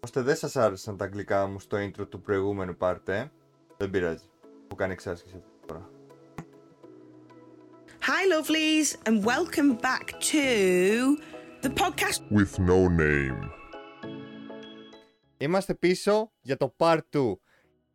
[0.00, 3.26] ώστε δεν σας άρεσαν τα αγγλικά μου στο intro του προηγούμενου part, ε;
[3.76, 4.24] Δεν πειράζει.
[4.68, 5.90] Που κάνει εξάσκηση αυτή τη φορά.
[8.00, 10.42] Hi, lovelies, and welcome back to
[11.62, 12.20] the podcast.
[12.30, 13.50] with no name.
[15.36, 17.38] Είμαστε πίσω για το part 2.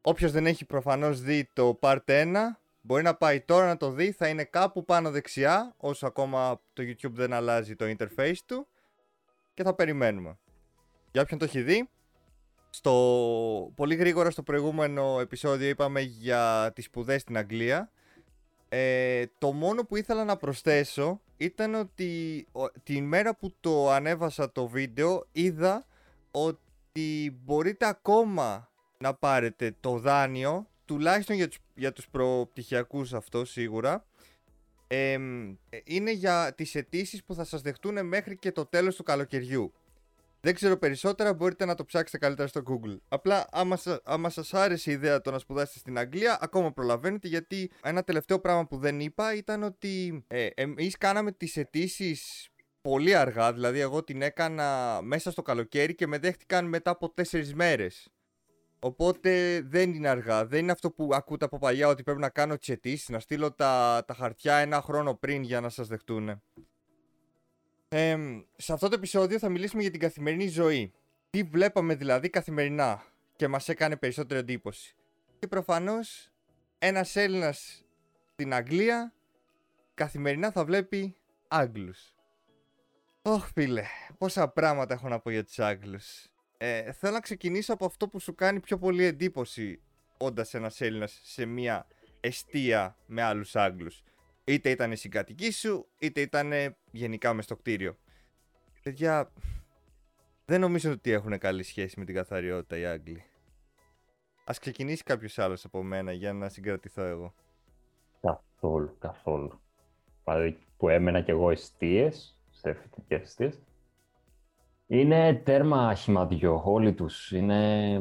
[0.02, 2.36] Όποιος δεν έχει προφανώς δει το part 1,
[2.82, 4.12] μπορεί να πάει τώρα να το δει.
[4.12, 8.68] Θα είναι κάπου πάνω δεξιά, όσο ακόμα το YouTube δεν αλλάζει το interface του.
[9.54, 10.38] Και θα περιμένουμε.
[11.14, 11.90] Για όποιον το έχει δει,
[12.70, 12.92] στο...
[13.76, 17.92] πολύ γρήγορα στο προηγούμενο επεισόδιο είπαμε για τις σπουδές στην Αγγλία.
[18.70, 24.52] Ε, το μόνο που ήθελα να προσθέσω ήταν ότι ο- την μέρα που το ανέβασα
[24.52, 25.86] το βίντεο είδα
[26.32, 34.06] ότι μπορείτε ακόμα να πάρετε το δάνειο τουλάχιστον για τους, για τους προπτυχιακούς αυτό σίγουρα
[34.88, 39.04] Εμ, ε, είναι για τις αιτήσεις που θα σας δεχτούν μέχρι και το τέλος του
[39.04, 39.74] καλοκαιριού
[40.46, 42.98] δεν ξέρω περισσότερα, μπορείτε να το ψάξετε καλύτερα στο Google.
[43.08, 47.28] Απλά, άμα, σα, άμα σας άρεσε η ιδέα το να σπουδάσετε στην Αγγλία, ακόμα προλαβαίνετε,
[47.28, 52.50] γιατί ένα τελευταίο πράγμα που δεν είπα ήταν ότι ε, εμείς κάναμε τις αιτήσεις
[52.82, 57.54] πολύ αργά, δηλαδή εγώ την έκανα μέσα στο καλοκαίρι και με δέχτηκαν μετά από τέσσερις
[57.54, 58.08] μέρες.
[58.80, 60.46] Οπότε δεν είναι αργά.
[60.46, 63.54] Δεν είναι αυτό που ακούτε από παλιά ότι πρέπει να κάνω τις αιτήσεις, να στείλω
[63.54, 66.42] τα, τα χαρτιά ένα χρόνο πριν για να σας δεχτούν.
[67.96, 68.18] Ε,
[68.56, 70.94] σε αυτό το επεισόδιο θα μιλήσουμε για την καθημερινή ζωή.
[71.30, 73.04] Τι βλέπαμε δηλαδή καθημερινά
[73.36, 74.96] και μας έκανε περισσότερη εντύπωση.
[75.40, 76.30] Και προφανώς
[76.80, 77.86] ένας Έλληνας
[78.34, 79.14] στην Αγγλία
[79.94, 81.16] καθημερινά θα βλέπει
[81.48, 82.16] Άγγλους.
[83.22, 83.84] Ωχ φίλε,
[84.18, 86.28] πόσα πράγματα έχω να πω για τους Άγγλους.
[86.58, 89.82] Ε, θέλω να ξεκινήσω από αυτό που σου κάνει πιο πολύ εντύπωση
[90.18, 91.88] όντας ένας Έλληνας σε μια
[92.20, 94.04] εστία με άλλους Άγγλους.
[94.44, 96.52] Είτε ήταν η συγκατοική σου, είτε ήταν
[96.92, 97.98] γενικά μες στο κτίριο.
[98.84, 99.32] Παιδιά,
[100.46, 103.24] δεν νομίζω ότι έχουν καλή σχέση με την καθαριότητα οι Άγγλοι.
[104.46, 107.34] Ας ξεκινήσει κάποιος άλλος από μένα για να συγκρατηθώ εγώ.
[108.22, 109.62] Καθόλου, καθόλου.
[110.24, 113.62] Δηλαδή που έμενα κι εγώ εστίες, σε φοιτητικές εστίες.
[114.88, 117.32] Είναι τέρμα χυμαδιό όλοι τους.
[117.32, 117.98] Είναι...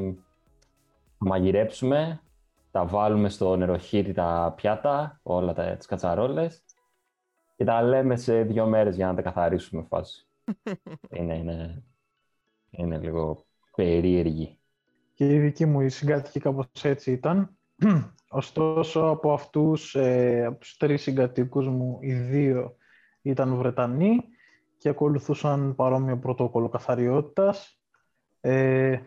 [1.19, 2.23] Θα μαγειρέψουμε,
[2.73, 6.65] τα βάλουμε στο νεροχύρι τα πιάτα, όλα τα, τις κατσαρόλες
[7.57, 10.27] και τα λέμε σε δύο μέρες για να τα καθαρίσουμε φάση.
[11.19, 11.83] είναι, είναι,
[12.71, 13.45] είναι λίγο
[13.77, 14.59] περίεργη.
[15.15, 17.57] Και η δική μου η συγκάτοικη κάπως έτσι ήταν.
[18.29, 22.77] Ωστόσο, από αυτούς, ε, από τους τρεις συγκατοίκους μου, οι δύο
[23.23, 24.25] ήταν Βρετανοί
[24.79, 27.81] και ακολουθούσαν παρόμοιο πρωτόκολλο καθαριότητας.
[28.41, 28.99] Ε,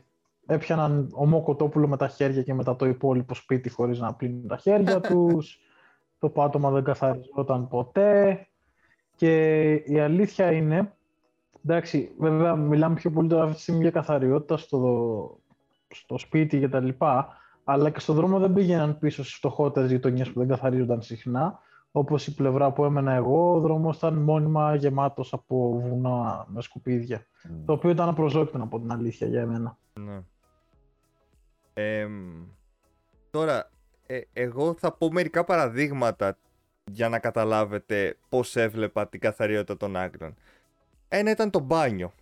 [0.45, 4.57] έπιαναν ομό κοτόπουλο με τα χέρια και μετά το υπόλοιπο σπίτι χωρίς να πλύνουν τα
[4.57, 5.59] χέρια τους.
[6.19, 8.47] το πάτωμα δεν καθαριζόταν ποτέ.
[9.15, 10.93] Και η αλήθεια είναι,
[11.65, 15.39] εντάξει, βέβαια μιλάμε πιο πολύ τώρα αυτή τη στιγμή για καθαριότητα στο,
[15.87, 20.31] στο σπίτι και τα λοιπά, αλλά και στον δρόμο δεν πήγαιναν πίσω στις φτωχότερες γειτονιές
[20.31, 21.59] που δεν καθαρίζονταν συχνά.
[21.91, 27.25] Όπως η πλευρά που έμενα εγώ, ο δρόμος ήταν μόνιμα γεμάτος από βουνά με σκουπίδια.
[27.65, 29.77] Το οποίο ήταν απροσδόκητο από την αλήθεια για εμένα.
[29.99, 30.23] Ναι.
[31.77, 32.45] Εμ,
[33.31, 33.71] τώρα,
[34.05, 36.37] ε, εγώ θα πω μερικά παραδείγματα
[36.91, 40.35] για να καταλάβετε πώς έβλεπα την καθαριότητα των Άγγλων.
[41.07, 42.13] Ένα ήταν το μπάνιο.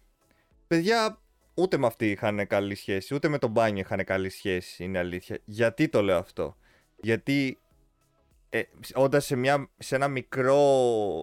[0.67, 1.19] Παιδιά,
[1.53, 5.39] ούτε με αυτή είχαν καλή σχέση, ούτε με το μπάνιο είχαν καλή σχέση, είναι αλήθεια.
[5.45, 6.57] Γιατί το λέω αυτό;
[6.95, 7.57] Γιατί
[8.49, 8.61] ε,
[8.93, 10.61] όντας σε, μια, σε, ένα μικρό,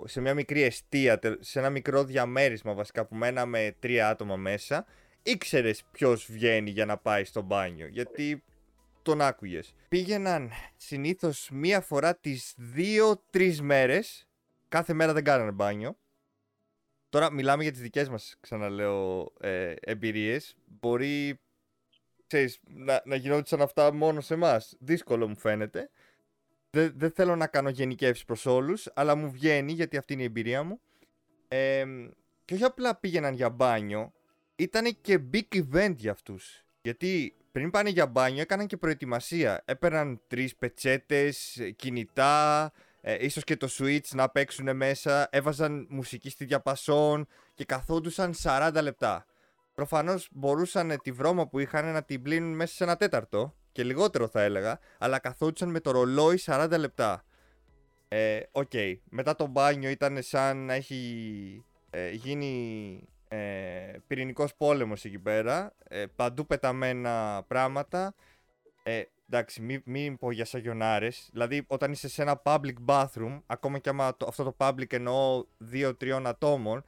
[0.06, 4.86] σε μια μικρή εστία, τε- σε ένα μικρό διαμέρισμα βασικά που μέναμε τρία άτομα μέσα,
[5.22, 7.86] ήξερες ποιος βγαίνει για να πάει στο μπάνιο.
[7.86, 8.42] Γιατί
[9.02, 9.74] τον άκουγες.
[9.88, 14.28] Πήγαιναν συνήθως μία φορά τις δύο-τρει μέρες.
[14.68, 15.98] Κάθε μέρα δεν κάνανε μπάνιο.
[17.08, 20.56] Τώρα μιλάμε για τις δικές μας, ξαναλέω, ε, εμπειρίες.
[20.64, 21.40] Μπορεί,
[22.26, 24.76] ξέρεις, να, να γινόντουσαν αυτά μόνο σε εμάς.
[24.78, 25.90] Δύσκολο μου φαίνεται.
[26.70, 30.24] Δεν, δεν θέλω να κάνω γενικεύσεις προς όλους, αλλά μου βγαίνει γιατί αυτή είναι η
[30.24, 30.80] εμπειρία μου.
[31.48, 31.84] Ε,
[32.44, 34.12] και όχι απλά πήγαιναν για μπάνιο,
[34.60, 36.64] ήταν και big event για αυτούς.
[36.82, 39.62] Γιατί πριν πάνε για μπάνιο έκαναν και προετοιμασία.
[39.64, 46.44] Έπαιρναν τρεις πετσέτες, κινητά, ε, ίσως και το switch να παίξουν μέσα, έβαζαν μουσική στη
[46.44, 49.26] διαπασόν και καθόντουσαν 40 λεπτά.
[49.74, 54.28] Προφανώς μπορούσαν τη βρώμα που είχαν να την πλύνουν μέσα σε ένα τέταρτο και λιγότερο
[54.28, 57.24] θα έλεγα, αλλά καθόντουσαν με το ρολόι 40 λεπτά.
[58.08, 58.72] Ε, οκ.
[59.04, 65.74] Μετά το μπάνιο ήταν σαν να έχει ε, γίνει ε, πυρηνικός πόλεμος εκεί πέρα.
[65.88, 68.14] Ε, παντού πεταμένα πράγματα.
[68.82, 71.28] Ε, εντάξει, μην, μην πω για σαγιονάρες.
[71.32, 75.44] Δηλαδή, όταν είσαι σε ένα public bathroom, ακόμα και άμα το, αυτό το public εννοώ
[75.58, 76.84] δύο-τριών ατόμων,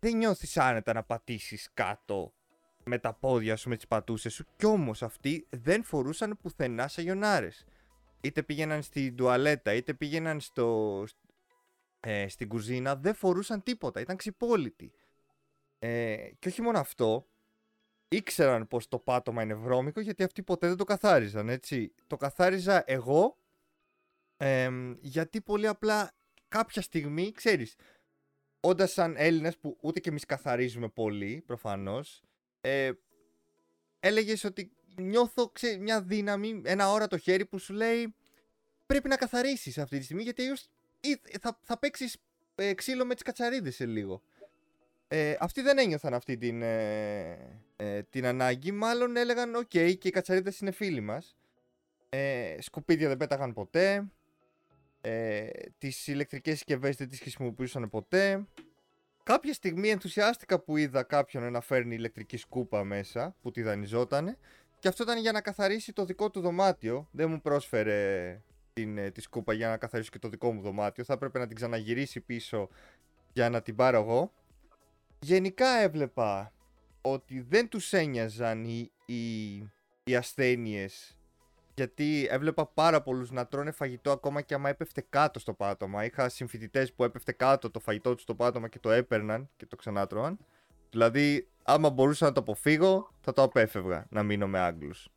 [0.00, 2.32] δεν νιώθεις άνετα να πατήσεις κάτω
[2.84, 7.64] με τα πόδια σου, με τις πατούσες σου κι όμως αυτοί δεν φορούσαν πουθενά σαγιονάρες.
[8.20, 11.04] Είτε πήγαιναν στην τουαλέτα, είτε πήγαιναν στο,
[12.00, 14.92] ε, στην κουζίνα, δεν φορούσαν τίποτα, ήταν ξυπόλυτοι.
[15.84, 17.28] Ε, και όχι μόνο αυτό,
[18.08, 21.92] ήξεραν πως το πάτωμα είναι βρώμικο γιατί αυτοί ποτέ δεν το καθάριζαν, έτσι.
[22.06, 23.38] Το καθάριζα εγώ
[24.36, 24.70] ε,
[25.00, 26.12] γιατί πολύ απλά
[26.48, 27.76] κάποια στιγμή, ξέρεις,
[28.60, 32.22] όντας σαν Έλληνες που ούτε και εμείς καθαρίζουμε πολύ, προφανώς,
[32.60, 32.90] ε,
[34.00, 38.14] έλεγες ότι νιώθω ξέρεις, μια δύναμη, ένα αόρατο χέρι που σου λέει
[38.86, 40.42] πρέπει να καθαρίσεις αυτή τη στιγμή γιατί
[41.40, 42.16] θα, θα παίξεις
[42.54, 44.22] ε, ξύλο με τις κατσαρίδες σε λίγο.
[45.14, 47.38] Ε, αυτοί δεν ένιωθαν αυτή την, ε,
[47.76, 48.72] ε, την ανάγκη.
[48.72, 51.36] Μάλλον έλεγαν: Οκ, και οι κατσαρίδες είναι φίλοι μας.
[52.08, 54.10] Ε, σκουπίδια δεν πέταγαν ποτέ.
[55.00, 55.48] Ε,
[55.78, 58.46] τις ηλεκτρικές συσκευές δεν τις χρησιμοποιούσαν ποτέ.
[59.22, 64.38] Κάποια στιγμή ενθουσιάστηκα που είδα κάποιον να φέρνει ηλεκτρική σκούπα μέσα που τη δανειζότανε
[64.78, 67.08] και αυτό ήταν για να καθαρίσει το δικό του δωμάτιο.
[67.10, 68.40] Δεν μου πρόσφερε
[68.72, 71.04] την, ε, τη σκούπα για να καθαρίσω και το δικό μου δωμάτιο.
[71.04, 72.68] Θα έπρεπε να την ξαναγυρίσει πίσω
[73.32, 74.32] για να την πάρω εγώ
[75.22, 76.52] γενικά έβλεπα
[77.00, 79.54] ότι δεν τους ένοιαζαν οι, οι,
[80.04, 81.16] οι ασθένειες
[81.74, 86.04] γιατί έβλεπα πάρα πολλούς να τρώνε φαγητό ακόμα και άμα έπεφτε κάτω στο πάτωμα.
[86.04, 89.76] Είχα συμφοιτητές που έπεφτε κάτω το φαγητό τους στο πάτωμα και το έπαιρναν και το
[89.76, 90.38] ξανάτρωαν.
[90.90, 95.08] Δηλαδή, άμα μπορούσα να το αποφύγω, θα το απέφευγα να μείνω με Άγγλους.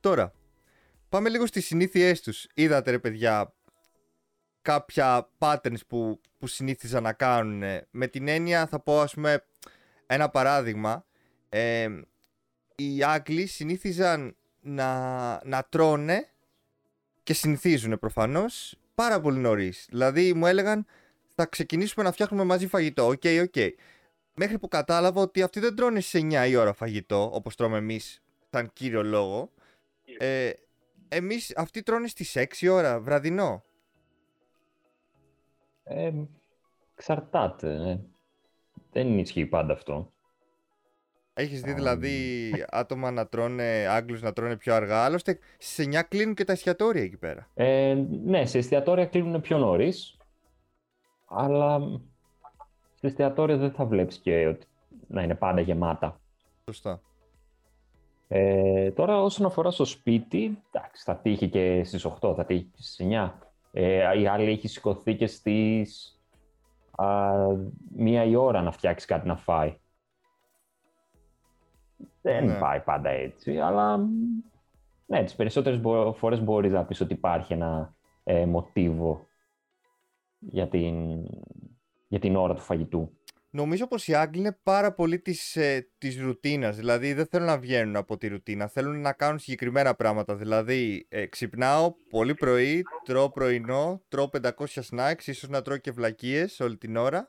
[0.00, 0.32] Τώρα,
[1.08, 2.46] πάμε λίγο στις συνήθειές τους.
[2.54, 3.54] Είδατε ρε παιδιά
[4.66, 7.62] κάποια patterns που, που συνήθιζαν να κάνουν.
[7.90, 9.44] Με την έννοια θα πω ας πούμε
[10.06, 11.04] ένα παράδειγμα.
[11.48, 11.88] Ε,
[12.74, 14.90] οι Άγγλοι συνήθιζαν να,
[15.44, 16.28] να τρώνε
[17.22, 19.86] και συνηθίζουν προφανώς πάρα πολύ νωρίς.
[19.88, 20.86] Δηλαδή μου έλεγαν
[21.34, 23.06] θα ξεκινήσουμε να φτιάχνουμε μαζί φαγητό.
[23.06, 23.52] OK, okay, OK.
[23.54, 23.70] Okay.
[24.34, 28.22] Μέχρι που κατάλαβα ότι αυτοί δεν τρώνε σε 9 η ώρα φαγητό, όπως τρώμε εμείς,
[28.50, 29.52] σαν κύριο λόγο.
[30.18, 30.50] Ε,
[31.08, 33.65] εμείς αυτοί τρώνε στις 6 ώρα βραδινό.
[35.88, 36.12] Ε,
[36.94, 37.90] εξαρτάται.
[37.90, 37.98] Ε.
[38.92, 40.10] Δεν ισχύει πάντα αυτό.
[41.38, 46.34] Έχεις δει δηλαδή άτομα να τρώνε, Άγγλους να τρώνε πιο αργά, άλλωστε σε 9 κλείνουν
[46.34, 47.48] και τα εστιατόρια εκεί πέρα.
[47.54, 47.94] Ε,
[48.24, 50.16] ναι, σε εστιατόρια κλείνουν πιο νωρίς,
[51.26, 51.80] αλλά
[52.94, 54.66] σε εστιατόρια δεν θα βλέπεις και ότι
[55.08, 56.20] να είναι πάντα γεμάτα.
[56.64, 57.00] Σωστά.
[58.28, 62.82] Ε, τώρα όσον αφορά στο σπίτι, εντάξει, θα τύχει και στις 8, θα τύχει και
[62.82, 63.32] στις 9.
[63.78, 66.20] Ε, η άλλη έχει σηκωθεί και στις
[67.96, 69.78] μία η ώρα να φτιάξει κάτι να φάει.
[72.22, 72.58] Δεν ναι.
[72.58, 74.00] πάει πάντα έτσι, αλλά
[75.06, 75.80] ναι, τις περισσότερες
[76.16, 77.94] φορές μπορείς να πεις ότι υπάρχει ένα
[78.24, 79.26] ε, μοτίβο
[80.38, 81.26] για την,
[82.08, 83.15] για την ώρα του φαγητού.
[83.56, 87.58] Νομίζω πως οι Άγγλοι είναι πάρα πολύ της, ε, της ρουτίνας, δηλαδή δεν θέλουν να
[87.58, 93.30] βγαίνουν από τη ρουτίνα, θέλουν να κάνουν συγκεκριμένα πράγματα, δηλαδή ε, ξυπνάω πολύ πρωί, τρώω
[93.30, 94.50] πρωινό, τρώω 500
[94.90, 97.28] snacks, ίσως να τρώω και βλακίες όλη την ώρα,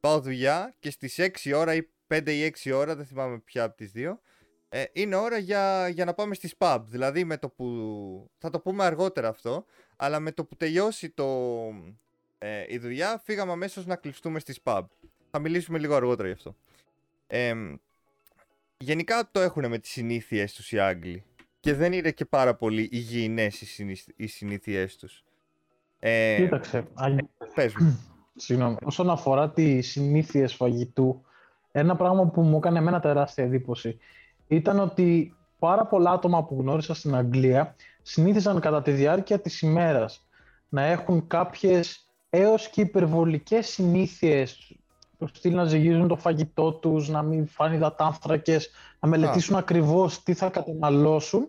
[0.00, 3.76] πάω δουλειά και στις 6 ώρα ή 5 ή 6 ώρα, δεν θυμάμαι ποια από
[3.76, 4.20] τις δύο,
[4.68, 8.60] ε, είναι ώρα για, για να πάμε στις pub, δηλαδή με το που, θα το
[8.60, 9.64] πούμε αργότερα αυτό,
[9.96, 11.26] αλλά με το που τελειώσει το,
[12.38, 14.82] ε, η δουλειά φύγαμε αμέσως να κλειστούμε στις pub.
[15.30, 16.56] Θα μιλήσουμε λίγο αργότερα γι' αυτό.
[17.26, 17.54] Ε,
[18.78, 21.24] γενικά το έχουν με τις συνήθειές τους οι Άγγλοι.
[21.60, 23.78] Και δεν είναι και πάρα πολύ υγιεινές
[24.16, 25.24] οι συνήθειές τους.
[25.98, 26.86] Ε, Κοίταξε,
[27.54, 28.00] πες μου.
[28.36, 28.76] Συγγνώμη.
[28.82, 31.24] Όσον αφορά τις συνήθειες φαγητού,
[31.72, 33.98] ένα πράγμα που μου έκανε εμένα τεράστια εντύπωση
[34.48, 40.26] ήταν ότι πάρα πολλά άτομα που γνώρισα στην Αγγλία συνήθιζαν κατά τη διάρκεια της ημέρας
[40.68, 44.76] να έχουν κάποιες έως και υπερβολικές συνήθειες
[45.18, 48.70] το στυλ να ζυγίζουν το φαγητό τους, να μην φάνε υδατάνθρακες,
[49.00, 49.58] να μελετήσουν Α.
[49.58, 51.48] ακριβώς τι θα καταναλώσουν,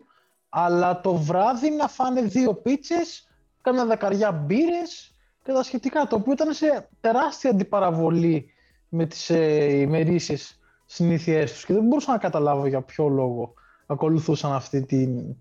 [0.50, 3.28] αλλά το βράδυ να φάνε δύο πίτσες,
[3.62, 8.54] κάμια δεκαριά μπύρες και τα σχετικά, το οποίο ήταν σε τεράστια αντιπαραβολή
[8.90, 13.54] με τις ε, ημερήσεις συνήθειές τους και δεν μπορούσα να καταλάβω για ποιο λόγο
[13.86, 15.36] ακολουθούσαν αυτή την,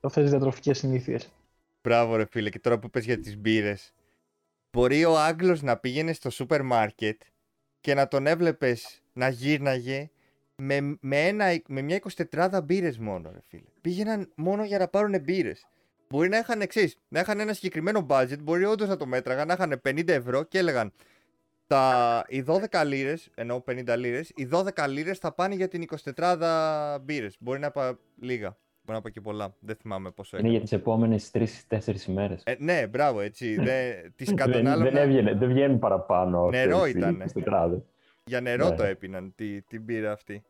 [0.00, 1.32] αυτές τις διατροφικές συνήθειες.
[1.82, 3.94] Μπράβο ρε φίλε, και τώρα που πες για τις μπύρες.
[4.72, 7.20] Μπορεί ο Άγγλος να πήγαινε στο σούπερ μάρκετ
[7.86, 10.10] και να τον έβλεπες να γύρναγε
[10.56, 12.00] με, με, ένα, με μια
[12.30, 13.68] 24 μπύρες μόνο, ρε φίλε.
[13.80, 15.66] Πήγαιναν μόνο για να πάρουν μπύρες.
[16.08, 19.52] Μπορεί να είχαν εξή, να είχαν ένα συγκεκριμένο budget, μπορεί όντως να το μέτραγαν, να
[19.52, 20.92] είχαν 50 ευρώ και έλεγαν
[21.66, 26.98] τα, οι 12 λίρες, ενώ 50 λίρες, οι 12 λίρες θα πάνε για την 24
[27.02, 27.36] μπύρες.
[27.40, 28.56] Μπορεί να πάει λίγα.
[28.86, 29.54] Μπορεί να πω και πολλά.
[29.60, 30.46] Δεν θυμάμαι πόσο είναι.
[30.46, 31.30] Είναι για τις επόμενες
[31.68, 32.42] 3-4 ημέρες.
[32.44, 33.54] Ε, ναι, μπράβο, έτσι.
[33.64, 36.48] Δεν, τις δεν, δεν, έβγαινε, δεν βγαίνουν παραπάνω.
[36.48, 37.22] Νερό ήταν.
[38.24, 38.76] Για νερό ναι.
[38.76, 40.44] το έπιναν τη, την πύρα αυτή.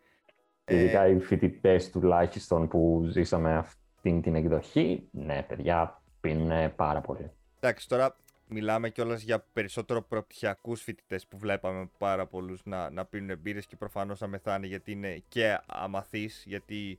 [0.64, 7.30] Ε, Ειδικά οι φοιτητές τουλάχιστον που ζήσαμε αυτή την εκδοχή, ναι, παιδιά, πίνουν πάρα πολύ.
[7.60, 8.16] Εντάξει, τώρα
[8.48, 13.76] μιλάμε κιόλας για περισσότερο προπτυχιακούς φοιτητές που βλέπαμε πάρα πολλούς να, να πίνουν μπύρες και
[13.76, 16.98] προφανώς να μεθάνε γιατί είναι και αμαθείς, γιατί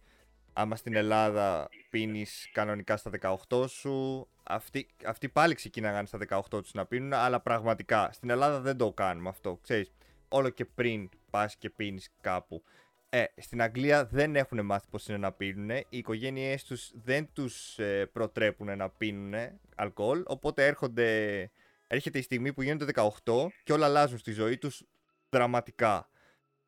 [0.59, 3.11] άμα στην Ελλάδα πίνεις κανονικά στα
[3.49, 8.59] 18 σου, αυτοί, αυτοί πάλι ξεκίναγαν στα 18 τους να πίνουν, αλλά πραγματικά στην Ελλάδα
[8.59, 9.91] δεν το κάνουμε αυτό, ξέρεις.
[10.27, 12.63] Όλο και πριν πας και πίνεις κάπου.
[13.09, 15.69] Ε, στην Αγγλία δεν έχουν μάθει πώς είναι να πίνουν.
[15.69, 19.33] Οι οικογένειές τους δεν τους ε, προτρέπουν να πίνουν
[19.75, 20.23] αλκοόλ.
[20.25, 21.51] Οπότε έρχονται,
[21.87, 22.85] έρχεται η στιγμή που γίνονται
[23.25, 24.83] 18 και όλα αλλάζουν στη ζωή τους
[25.29, 26.09] δραματικά.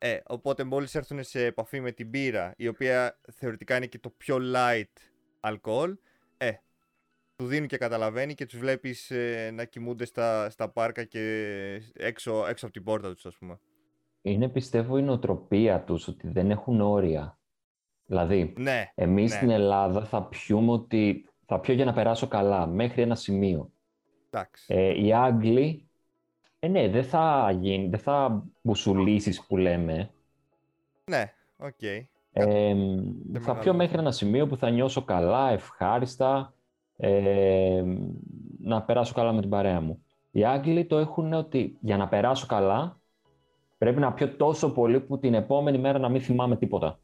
[0.02, 4.10] Ε, οπότε μόλις έρθουν σε επαφή με την μπύρα, η οποία θεωρητικά είναι και το
[4.10, 4.92] πιο light
[5.40, 5.96] αλκοόλ,
[6.36, 6.52] ε,
[7.36, 11.20] του δίνουν και καταλαβαίνει και τους βλέπεις ε, να κοιμούνται στα, στα πάρκα και
[11.92, 13.60] έξω, έξω από την πόρτα τους ας πούμε.
[14.22, 17.38] Είναι πιστεύω η νοοτροπία τους ότι δεν έχουν όρια.
[18.04, 19.36] Δηλαδή, Ναι, εμείς ναι.
[19.36, 23.72] στην Ελλάδα θα πιούμε ότι θα πιω για να περάσω καλά, μέχρι ένα σημείο.
[24.30, 24.64] εντάξει.
[24.68, 25.89] Ε, οι Άγγλοι,
[26.60, 30.10] ε, ναι, δεν θα γίνει, δεν θα μπουσουλήσεις που λέμε.
[31.04, 31.82] Ναι, οκ.
[32.32, 32.74] Ε, θα
[33.32, 33.58] μεγάλο.
[33.60, 36.54] πιω μέχρι ένα σημείο που θα νιώσω καλά, ευχάριστα,
[36.96, 37.84] ε,
[38.60, 40.04] να περάσω καλά με την παρέα μου.
[40.30, 43.00] Οι Άγγλοι το έχουν ότι για να περάσω καλά
[43.78, 46.98] πρέπει να πιω τόσο πολύ που την επόμενη μέρα να μην θυμάμαι τίποτα.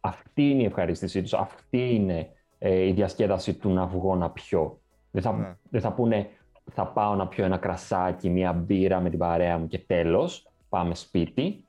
[0.00, 4.80] Αυτή είναι η ευχαρίστησή τους, αυτή είναι ε, η διασκέδαση του να βγω να πιω.
[5.10, 5.56] Δεν θα, Ναι.
[5.70, 6.28] δεν θα πούνε
[6.72, 10.94] θα πάω να πιω ένα κρασάκι, μία μπύρα με την παρέα μου και τέλος, πάμε
[10.94, 11.64] σπίτι.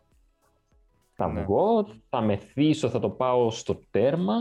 [1.14, 1.42] Θα Ναι.
[1.42, 4.36] βγω, θα μεθύσω, θα το πάω στο τέρμα.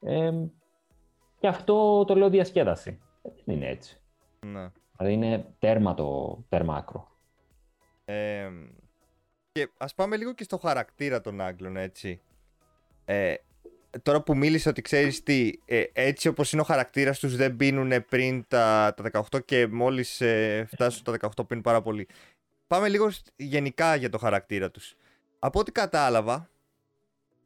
[0.00, 0.32] Ε,
[1.38, 3.00] και αυτό το λέω διασκέδαση.
[3.22, 4.00] Ε, Δεν είναι έτσι.
[4.46, 4.70] Ναι.
[4.96, 7.08] Δηλαδή είναι τέρμα το τέρμα άκρο.
[8.04, 8.50] Ε,
[9.52, 12.20] και ας πάμε λίγο και στο χαρακτήρα των Άγγλων, έτσι.
[13.04, 13.34] Ε,
[14.02, 18.06] τώρα που μίλησα ότι ξέρεις τι, ε, έτσι όπως είναι ο χαρακτήρας τους δεν πίνουν
[18.08, 22.06] πριν τα, τα 18 και μόλις ε, φτάσουν τα 18 πίνουν πάρα πολύ.
[22.66, 24.96] Πάμε λίγο σ- γενικά για το χαρακτήρα τους.
[25.38, 26.50] Από ό,τι κατάλαβα,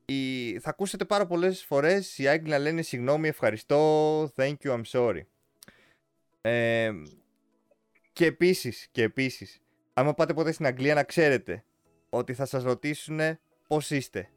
[0.05, 4.83] οι, θα ακούσετε πάρα πολλές φορές οι Άγγλοι να λένε συγγνώμη, ευχαριστώ, thank you, I'm
[4.91, 5.21] sorry.
[6.41, 6.93] Ε,
[8.13, 9.61] και επίσης, και επίσης,
[9.93, 11.65] άμα πάτε ποτέ στην Αγγλία να ξέρετε
[12.11, 13.21] ότι θα σας ρωτήσουν
[13.67, 14.31] πώς είστε;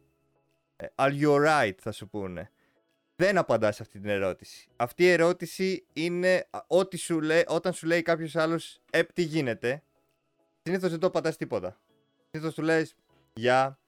[0.76, 2.50] Ε, Are you alright θα σου πούνε.
[3.16, 4.68] Δεν απαντάς σε αυτή την ερώτηση.
[4.76, 9.22] Αυτή η ερώτηση είναι α, ό,τι σου λέει, όταν σου λέει κάποιος άλλος ε, τι
[9.22, 9.82] γίνεται,
[10.62, 11.80] συνήθως δεν το απαντάς τίποτα.
[12.30, 12.96] Συνήθως του λες
[13.32, 13.78] γεια,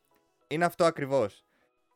[0.46, 1.44] είναι αυτό ακριβώς.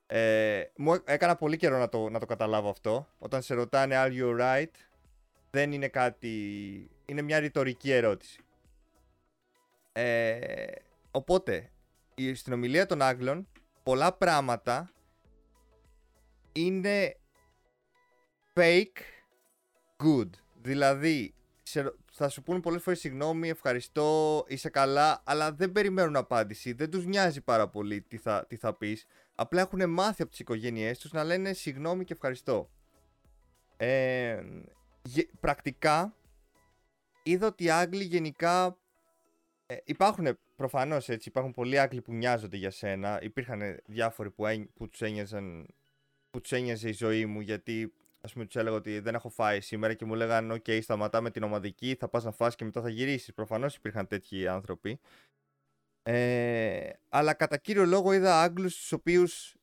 [0.06, 3.09] Ε, μου έ- έκανα πολύ καιρό να το, να το καταλάβω αυτό.
[3.18, 4.70] Όταν σε ρωτάνε are you alright,
[5.50, 6.30] δεν είναι κάτι,
[7.06, 8.40] είναι μια ρητορική ερώτηση.
[9.92, 10.66] Ε,
[11.11, 11.70] οπότε,
[12.14, 13.49] η- στην ομιλία των Άγγλων,
[13.90, 14.90] πολλά πράγματα
[16.52, 17.16] είναι
[18.54, 18.99] fake
[20.04, 20.28] good.
[20.54, 26.16] Δηλαδή, σε ρω- θα σου πούνε πολλές φορές συγγνώμη, ευχαριστώ, είσαι καλά, αλλά δεν περιμένουν
[26.16, 26.73] απάντηση.
[26.73, 29.06] Δεν τους νοιάζει πάρα πολύ τι θα, τι θα πεις.
[29.35, 32.70] Απλά έχουν μάθει από τις οικογένειές τους να λένε συγγνώμη και ευχαριστώ.
[33.76, 34.42] Ε,
[35.02, 36.14] γε- πρακτικά,
[37.23, 38.78] είδα ότι οι Άγγλοι γενικά
[39.66, 43.19] ε, υπάρχουν προφανώς έτσι, υπάρχουν πολλοί Άγγλοι που μοιάζονται για σένα.
[43.23, 45.67] Υπήρχαν διάφοροι που, έ, που τους ένοιαζαν.
[46.31, 49.61] Που τους ένοιαζε η ζωή μου γιατί ας πούμε τους έλεγα ότι δεν έχω φάει
[49.61, 52.88] σήμερα και μου λέγανε: Οκ, σταματάμε την ομαδική, θα πας να φας και μετά θα
[52.88, 53.35] γυρίσεις.
[53.35, 55.00] Προφανώς υπήρχαν τέτοιοι άνθρωποι.
[56.02, 59.57] Ε, αλλά κατά κύριο λόγο είδα Άγγλους τους οποίους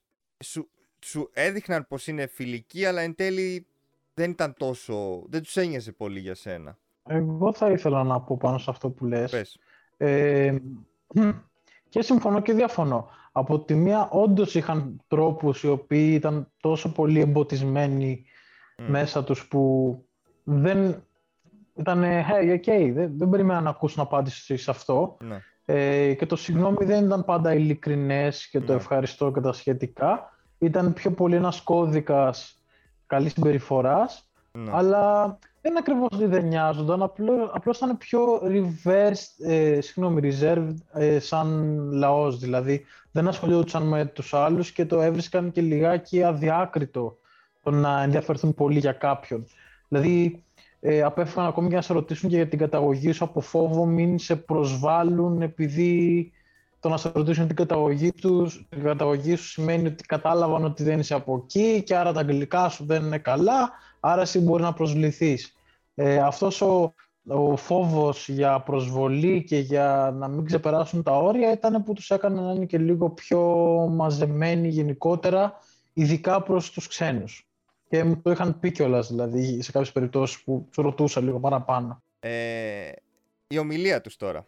[0.43, 0.69] σου,
[1.05, 3.67] σου έδειχναν πως είναι φιλικοί αλλά εν τέλει
[4.13, 6.77] δεν ήταν τόσο, δεν τους ένοιαζε πολύ για σένα.
[7.09, 9.31] Εγώ θα ήθελα να πω πάνω σε αυτό που λες.
[9.31, 9.57] Πες.
[9.97, 10.55] Ε,
[11.89, 13.09] και συμφωνώ και διαφωνώ.
[13.31, 18.25] Από τη μία, όντως είχαν τρόπους οι οποίοι ήταν τόσο πολύ εμποτισμένοι
[18.77, 18.89] Μμ.
[18.91, 19.95] μέσα τους που
[20.43, 21.03] δεν
[21.75, 25.17] ήταν hey, okay, δεν, δεν περίμενα να ακούσουν απάντηση σε αυτό.
[25.23, 25.41] Ναι.
[25.65, 28.77] Ε, και το συγγνώμη δεν ήταν πάντα ειλικρινές και το Ναι.
[28.77, 30.31] ευχαριστώ και τα σχετικά.
[30.57, 32.61] Ήταν πιο πολύ ένας κώδικας
[33.07, 34.71] καλής συμπεριφοράς Ναι.
[34.73, 40.75] αλλά δεν είναι ακριβώς ότι δεν νοιάζονταν, απλώς, απλώς ήταν πιο reversed, ε, συγγνώμη, reserved
[40.93, 42.39] ε, σαν λαός.
[42.39, 47.17] Δηλαδή δεν ασχολιόντουσαν με τους άλλους και το έβρισκαν και λιγάκι αδιάκριτο
[47.63, 49.45] το να ενδιαφερθούν πολύ για κάποιον.
[49.87, 50.43] Δηλαδή
[50.79, 54.19] ε, απέφυγαν ακόμη και να σε ρωτήσουν και για την καταγωγή σου από φόβο μην
[54.19, 56.31] σε προσβάλλουν επειδή
[56.79, 60.99] το να σε ρωτήσουν την καταγωγή, τους, την καταγωγή σου σημαίνει ότι κατάλαβαν ότι δεν
[60.99, 64.73] είσαι από εκεί και άρα τα αγγλικά σου δεν είναι καλά, άρα εσύ μπορείς να
[64.73, 65.56] προσβληθείς.
[65.99, 66.93] Ε, αυτός ο
[67.27, 72.41] ο φόβος για προσβολή και για να μην ξεπεράσουν τα όρια ήταν που τους έκανε
[72.41, 73.41] να είναι και λίγο πιο
[73.91, 75.53] μαζεμένοι γενικότερα,
[75.93, 77.47] ειδικά προς τους ξένους.
[77.89, 82.01] Και μου το είχαν πει κιόλας, δηλαδή, σε κάποιες περιπτώσεις που τους ρωτούσα λίγο παραπάνω.
[82.19, 82.91] Ε,
[83.47, 84.45] η ομιλία τους τώρα.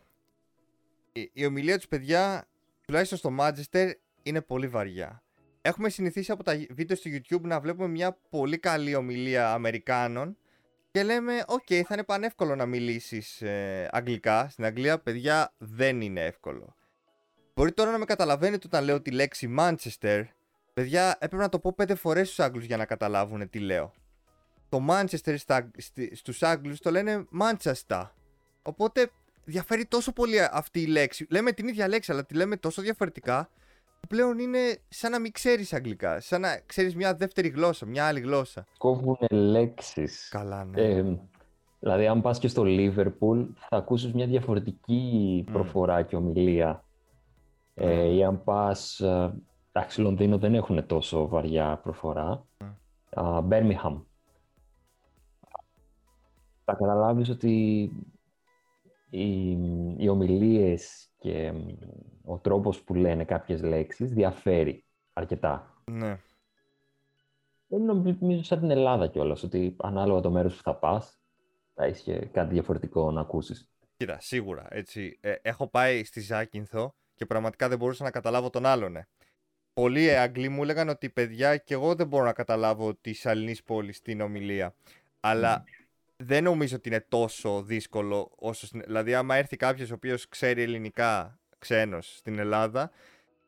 [1.11, 2.47] Η, η ομιλία τους, παιδιά,
[2.85, 3.91] τουλάχιστον στο Manchester,
[4.23, 5.23] είναι πολύ βαριά.
[5.61, 10.37] Έχουμε συνηθίσει από τα βίντεο στο YouTube να βλέπουμε μια πολύ καλή ομιλία Αμερικάνων
[10.91, 14.49] και λέμε, οκ, θα είναι πανεύκολο να μιλήσεις ε, αγγλικά.
[14.49, 16.75] Στην Αγγλία, παιδιά, δεν είναι εύκολο.
[17.53, 20.23] Μπορεί τώρα να με καταλαβαίνετε όταν λέω τη λέξη Manchester.
[20.73, 23.93] Παιδιά, έπρεπε να το πω πέντε φορές στους Άγγλους για να καταλάβουν τι λέω.
[24.69, 28.09] Το Manchester στα, στη, στους Άγγλους το λένε Manchester.
[28.61, 29.11] Οπότε
[29.43, 31.27] διαφέρει τόσο πολύ αυτή η λέξη.
[31.29, 33.51] Λέμε την ίδια λέξη, αλλά τη λέμε τόσο διαφορετικά που
[34.07, 36.19] πλέον είναι σαν να μην ξέρεις αγγλικά.
[36.19, 38.65] Σαν να ξέρεις μια δεύτερη γλώσσα, μια άλλη γλώσσα.
[38.77, 40.29] Κόβουν λέξεις.
[40.31, 40.81] Καλά, ναι.
[40.81, 41.19] Ε,
[41.79, 46.83] δηλαδή, αν πας και στο Liverpool, θα ακούσεις μια διαφορετική προφορά και ομιλία.
[47.73, 48.99] Ε, ή αν πας...
[48.99, 49.33] ε,
[49.71, 52.45] Εντάξει, Λονδίνο δεν έχουν τόσο βαριά προφορά.
[53.09, 54.01] Α, Birmingham.
[56.65, 57.81] Θα καταλάβεις ότι
[59.09, 59.51] οι,
[59.97, 61.67] οι ομιλίες και μ,
[62.29, 64.83] ο τρόπος που λένε κάποιες λέξεις διαφέρει
[65.13, 65.81] αρκετά.
[65.85, 66.19] ναι.
[67.71, 71.19] Δεν νομίζω σαν την Ελλάδα κιόλας, ότι ανάλογα το μέρος που θα πας,
[71.73, 73.69] θα έχει και κάτι διαφορετικό να ακούσεις.
[73.97, 74.67] Κοίτα, σίγουρα.
[74.69, 75.17] Έτσι.
[75.21, 78.95] Ε, έχω πάει στη Ζάκυνθο και πραγματικά δεν μπορούσα να καταλάβω τον άλλον.
[78.95, 79.07] Ε.
[79.73, 83.97] Πολλοί Άγγλοι μου έλεγαν ότι παιδιά και εγώ δεν μπορώ να καταλάβω της Σαλινή πόλης
[83.97, 84.75] στην ομιλία.
[85.19, 85.63] Αλλά
[86.17, 88.65] δεν νομίζω ότι είναι τόσο δύσκολο όσο.
[88.65, 92.91] στην- Δηλαδή, άμα έρθει κάποιος ο οποίος ξέρει ελληνικά ξένος στην Ελλάδα,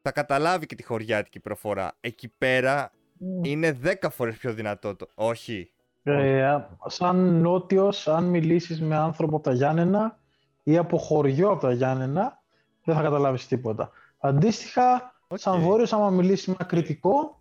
[0.01, 1.91] θα καταλάβει και τη χωριάτικη προφορά.
[2.01, 2.91] Εκεί πέρα
[3.43, 4.95] είναι 10 φορές πιο δυνατό.
[4.95, 5.07] Το...
[5.15, 5.71] Όχι.
[6.03, 10.17] Ε, σαν νότιος, αν μιλήσεις με άνθρωπο από τα Γιάννενα
[10.63, 12.41] ή από χωριό από τα Γιάννενα,
[12.83, 13.89] δεν θα καταλάβεις τίποτα.
[14.19, 15.37] Αντίστοιχα, Οκ.
[15.39, 17.39] σαν βόρειος, άμα μιλήσεις με ένα κρητικό,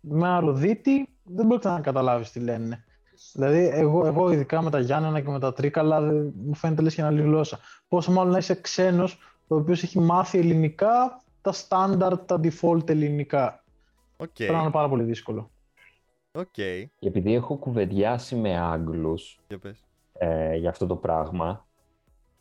[0.00, 2.84] με ένα ροδίτη, δεν μπορείς να καταλάβεις τι λένε.
[3.32, 6.94] Δηλαδή, εγώ, εγώ ειδικά με τα Γιάννενα και με τα Τρίκαλα, δεν- μου φαίνεται λες
[6.94, 7.58] και ένα άλλη γλώσσα.
[7.88, 13.64] Πόσο μάλλον να είσαι ξένος, ο οποίος έχει μάθει ελληνικά, τα standard, τα default ελληνικά.
[14.16, 14.28] Οκ.
[14.34, 15.50] Πρέπει να είναι πάρα πολύ δύσκολο.
[16.32, 16.52] Οκ.
[16.52, 19.84] Και επειδή έχω κουβεντιάσει με Άγγλους Για πες.
[20.12, 21.66] ε, για αυτό το πράγμα,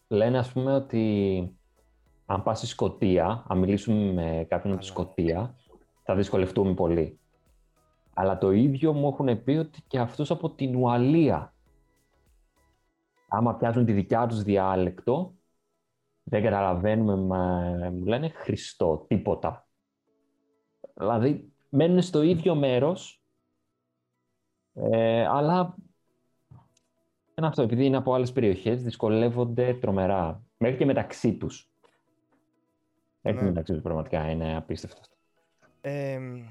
[0.08, 1.58] λένε ας πούμε ότι
[2.26, 5.56] αν πας στη Σκωτία, αν μιλήσουμε με κάποιον από τη Σκωτία,
[6.04, 7.20] θα δυσκολευτούμε πολύ.
[8.14, 11.54] Αλλά το ίδιο μου έχουν πει ότι και αυτούς από την Ουαλία.
[13.28, 15.34] Άμα πιάσουν τη δικιά τους διάλεκτο,
[16.28, 17.60] δεν καταλαβαίνουμε, μα
[17.92, 19.68] μου λένε Χριστό, τίποτα.
[20.94, 23.22] Δηλαδή, μένουν στο ίδιο μέρος,
[24.74, 25.76] ε, αλλά
[27.38, 30.44] είναι αυτό, επειδή είναι από άλλες περιοχές, δυσκολεύονται τρομερά.
[30.58, 31.70] Μέχρι και μεταξύ τους.
[33.22, 33.48] Μέχρι Ναι.
[33.48, 35.00] μεταξύ τους πραγματικά είναι απίστευτο.
[35.02, 35.16] αυτό.
[35.82, 36.44] Εμ,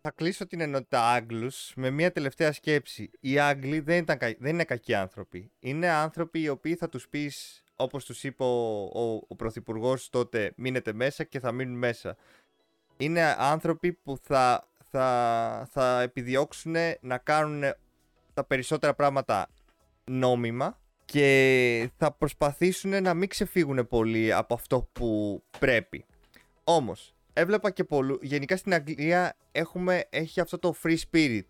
[0.00, 3.10] θα κλείσω την ενότητα Άγγλους με μια τελευταία σκέψη.
[3.20, 5.50] Οι Άγγλοι δεν, ήταν, κα- δεν είναι κακοί άνθρωποι.
[5.58, 10.52] Είναι άνθρωποι οι οποίοι θα τους πεις, όπως τους είπε ο, ο, ο Πρωθυπουργός τότε,
[10.56, 12.16] μείνετε μέσα και θα μείνουν μέσα.
[12.96, 17.62] Είναι άνθρωποι που θα, θα, θα επιδιώξουν να κάνουν
[18.34, 19.48] τα περισσότερα πράγματα
[20.04, 26.04] νόμιμα και θα προσπαθήσουν να μην ξεφύγουν πολύ από αυτό που πρέπει.
[26.64, 28.18] Όμως, έβλεπα και πολλού.
[28.22, 31.46] Γενικά στην Αγγλία έχουμε, έχει αυτό το free spirit.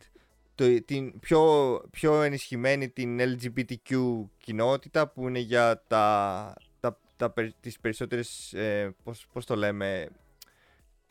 [0.59, 1.43] Το, την πιο,
[1.91, 8.95] πιο ενισχυμένη την LGBTQ κοινότητα που είναι για τα, τα, τα, περι- τις περισσότερες, ε,
[9.03, 10.09] πώς, πώς το λέμε,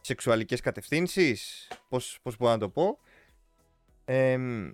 [0.02, 3.00] σεξουαλικές κατευθύνσεις, πώς, πώς μπορώ να το πω.
[4.06, 4.72] Εμ,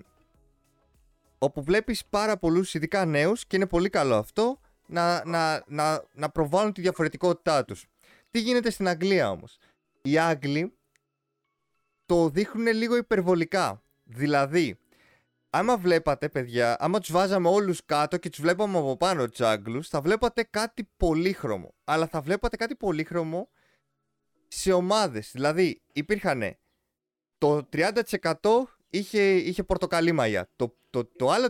[1.37, 6.29] όπου βλέπεις πάρα πολλούς ειδικά νέους και είναι πολύ καλό αυτό να, να, να, να
[6.29, 7.85] προβάλλουν τη διαφορετικότητά τους.
[8.31, 9.57] Τι γίνεται στην Αγγλία όμως;
[10.01, 10.77] Οι Άγγλοι
[12.05, 13.82] το δείχνουν λίγο υπερβολικά.
[14.03, 14.79] Δηλαδή,
[15.49, 19.87] άμα βλέπατε παιδιά, άμα τους βάζαμε όλους κάτω και τους βλέπαμε από πάνω τους Άγγλους,
[19.87, 21.73] θα βλέπατε κάτι πολύχρωμο.
[21.83, 23.49] Αλλά θα βλέπατε κάτι πολύχρωμο
[24.47, 25.29] σε ομάδες.
[25.33, 26.57] Δηλαδή, υπήρχαν
[27.37, 30.49] το 30% είχε, είχε πορτοκαλί μαλλιά.
[30.55, 31.47] Το, το, το άλλο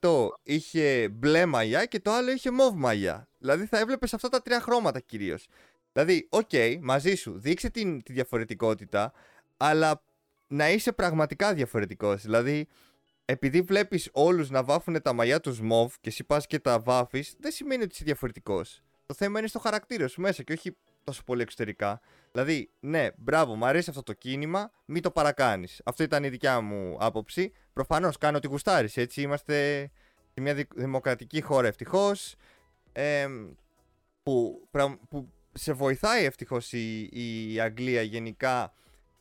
[0.00, 3.28] 30% είχε μπλε μαλλιά και το άλλο είχε μοβ μαλλιά.
[3.38, 5.46] Δηλαδή θα έβλεπες αυτά τα τρία χρώματα κυρίως.
[5.92, 6.50] Δηλαδή, οκ,
[6.80, 9.12] μαζί σου, δείξε την, τη διαφορετικότητα,
[9.56, 10.02] αλλά
[10.52, 12.22] να είσαι πραγματικά διαφορετικός.
[12.22, 12.66] Δηλαδή,
[13.24, 17.34] επειδή βλέπεις όλους να βάφουν τα μαλλιά τους μοβ και εσύ πας και τα βάφεις,
[17.38, 18.82] δεν σημαίνει ότι είσαι διαφορετικός.
[19.06, 22.00] Το θέμα είναι στο χαρακτήρα σου μέσα και όχι τόσο πολύ εξωτερικά.
[22.32, 25.80] Δηλαδή, ναι, μπράβο, μου αρέσει αυτό το κίνημα, μην το παρακάνεις.
[25.84, 27.52] Αυτό ήταν η δικιά μου άποψη.
[27.72, 29.90] Προφανώς κάνω ότι γουστάρεις, έτσι είμαστε
[30.34, 32.34] σε μια δι- δημοκρατική χώρα ευτυχώς
[32.92, 33.26] ε,
[34.22, 37.08] που, πραγ- που σε βοηθάει ευτυχώς η,
[37.52, 38.72] η Αγγλία γενικά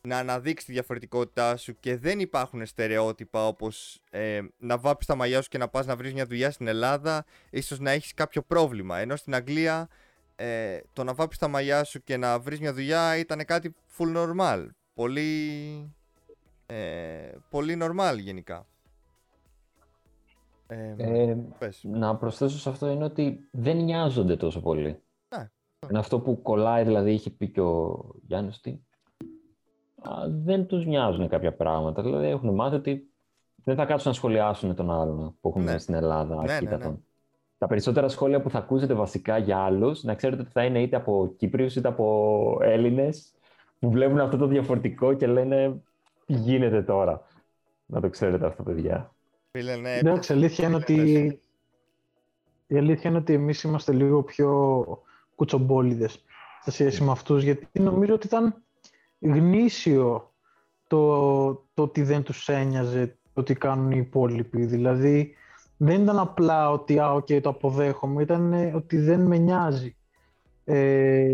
[0.08, 5.42] να αναδείξει τη διαφορετικότητά σου και δεν υπάρχουν στερεότυπα όπως ε, να βάψεις τα μαλλιά
[5.42, 8.98] σου και να πας να βρεις μια δουλειά στην Ελλάδα ίσως να έχεις κάποιο πρόβλημα
[8.98, 9.88] ενώ στην Αγγλία
[10.36, 14.16] ε, το να βάψεις τα μαλλιά σου και να βρεις μια δουλειά ήταν κάτι full
[14.18, 15.94] normal πολύ
[16.66, 18.66] ε, πολύ normal γενικά
[20.68, 21.82] ε, Ε, πες.
[21.84, 25.02] να προσθέσω σε αυτό είναι ότι δεν νοιάζονται τόσο πολύ.
[25.36, 25.50] Ναι,
[25.90, 28.91] Είναι αυτό που κολλάει, δηλαδή είχε πει και ο Γιάννης ότι α,
[30.44, 32.02] δεν τους νοιάζουν κάποια πράγματα.
[32.02, 33.06] Δηλαδή έχουν μάθει ότι
[33.64, 35.78] δεν θα κάτσουν να σχολιάσουν τον άλλον που έχουμε Ναι.
[35.78, 36.36] στην Ελλάδα.
[36.36, 36.92] Ναι, ναι, αρχίτατον.
[36.92, 36.98] ναι.
[37.58, 40.96] Τα περισσότερα σχόλια που θα ακούσετε βασικά για άλλους, να ξέρετε ότι θα είναι είτε
[40.96, 43.32] από Κύπριους είτε από Έλληνες
[43.80, 45.82] που βλέπουν αυτό το διαφορετικό και λένε
[46.26, 47.28] τι γίνεται τώρα;
[47.86, 49.12] Να το ξέρετε αυτό, παιδιά.
[49.52, 50.96] Φίλε, ναι, Εντάξει, η αλήθεια είναι ότι
[52.68, 54.84] η αλήθεια είναι ότι εμείς είμαστε λίγο πιο
[55.36, 56.24] κουτσομπόλιδες
[56.62, 58.56] σε σχέση με αυτούς, γιατί νομίζω ότι ήταν
[59.22, 60.34] γνήσιο
[60.88, 64.66] το, το ότι δεν τους ένοιαζε το τι κάνουν οι υπόλοιποι.
[64.66, 65.36] Δηλαδή,
[65.78, 69.96] δεν ήταν απλά ότι «Α, οκ, το αποδέχομαι», ήταν ε, ότι δεν με νοιάζει.
[70.64, 71.32] Ε,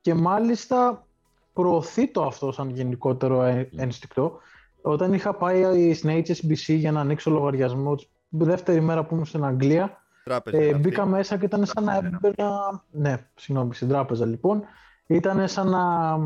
[0.00, 1.06] και μάλιστα
[1.52, 4.38] προωθεί το αυτό σαν γενικότερο ε- ένστικτο.
[4.82, 9.44] Όταν είχα πάει στην HSBC για να ανοίξω λογαριασμό, τη δεύτερη μέρα που ήμουν στην
[9.44, 10.56] Αγγλία, τράπεζα.
[10.56, 10.88] ε, είναι αυτή.
[10.88, 12.84] μπήκα μέσα και ήταν σαν να έμπαινα.
[12.90, 14.62] Ναι, συγγνώμη, στην τράπεζα λοιπόν.
[15.06, 16.16] Ήταν σαν να,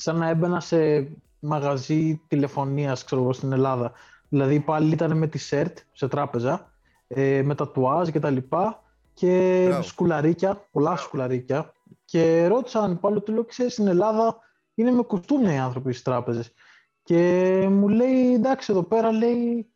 [0.00, 1.08] σαν να έμπαινα σε
[1.40, 3.92] μαγαζί τηλεφωνίας, ξέρω εγώ, στην Ελλάδα.
[4.28, 6.72] Δηλαδή πάλι ήταν με τη ΣΕΡΤ σε τράπεζα,
[7.08, 8.82] ε, με τατουάζ και τα λοιπά
[9.14, 9.82] και Μπράβο.
[9.82, 11.72] σκουλαρίκια, πολλά σκουλαρίκια.
[12.04, 14.38] Και ρώτησαν πάλι του λέω, ξέρεις, στην Ελλάδα
[14.74, 16.52] είναι με κουστούμια οι άνθρωποι στις τράπεζες.
[17.02, 19.70] Και μου λέει, εντάξει, εδώ πέρα λέει,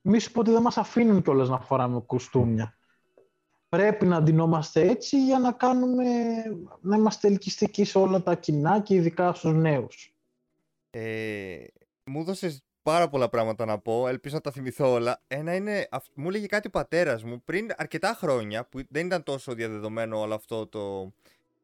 [0.00, 2.77] μη σου πω ότι δεν μας αφήνουν κιόλας να φοράμε κουστούμια.
[3.68, 6.04] Πρέπει να ντυνόμαστε έτσι για να κάνουμε,
[6.80, 10.14] να είμαστε ελκυστικοί σε όλα τα κοινά και ειδικά στους νέους.
[10.90, 11.56] Ε,
[12.04, 14.08] μου έδωσες πάρα πολλά πράγματα να πω.
[14.08, 15.22] Ελπίζω να τα θυμηθώ όλα.
[15.28, 15.88] Ένα είναι.
[15.90, 20.20] αυ- Μου έλεγε κάτι ο πατέρας μου πριν αρκετά χρόνια που δεν ήταν τόσο διαδεδομένο
[20.20, 21.12] όλο αυτό το.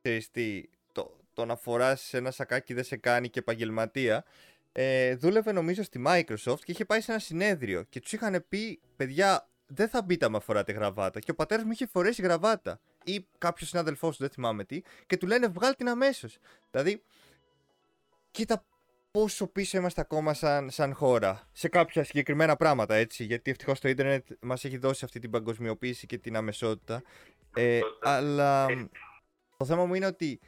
[0.03, 0.63] Ξέρεις τι,
[0.93, 4.25] το, το να φοράς ένα σακάκι δεν σε κάνει και επαγγελματία.
[4.73, 8.81] Ε, δούλευε νομίζω στη Microsoft και είχε πάει σε ένα συνέδριο και τους είχαν πει:
[8.97, 11.21] Παιδιά, δεν θα μπείτε άμα φοράτε γραβάτα.
[11.21, 12.81] Και ο πατέρας μου είχε φορέσει γραβάτα.
[13.05, 16.39] Ή κάποιος συνάδελφός του, δεν θυμάμαι τι, και του λένε: Βγάλ την αμέσως.
[16.71, 17.03] Δηλαδή,
[18.31, 18.65] κοίτα
[19.11, 23.25] πόσο πίσω είμαστε ακόμα σαν, σαν χώρα σε κάποια συγκεκριμένα πράγματα, έτσι.
[23.25, 27.03] Γιατί ευτυχώς το ίντερνετ μας έχει δώσει αυτή την παγκοσμιοποίηση και την αμεσότητα.
[27.55, 28.67] Ε, αλλά
[29.57, 30.41] το θέμα μου είναι ότι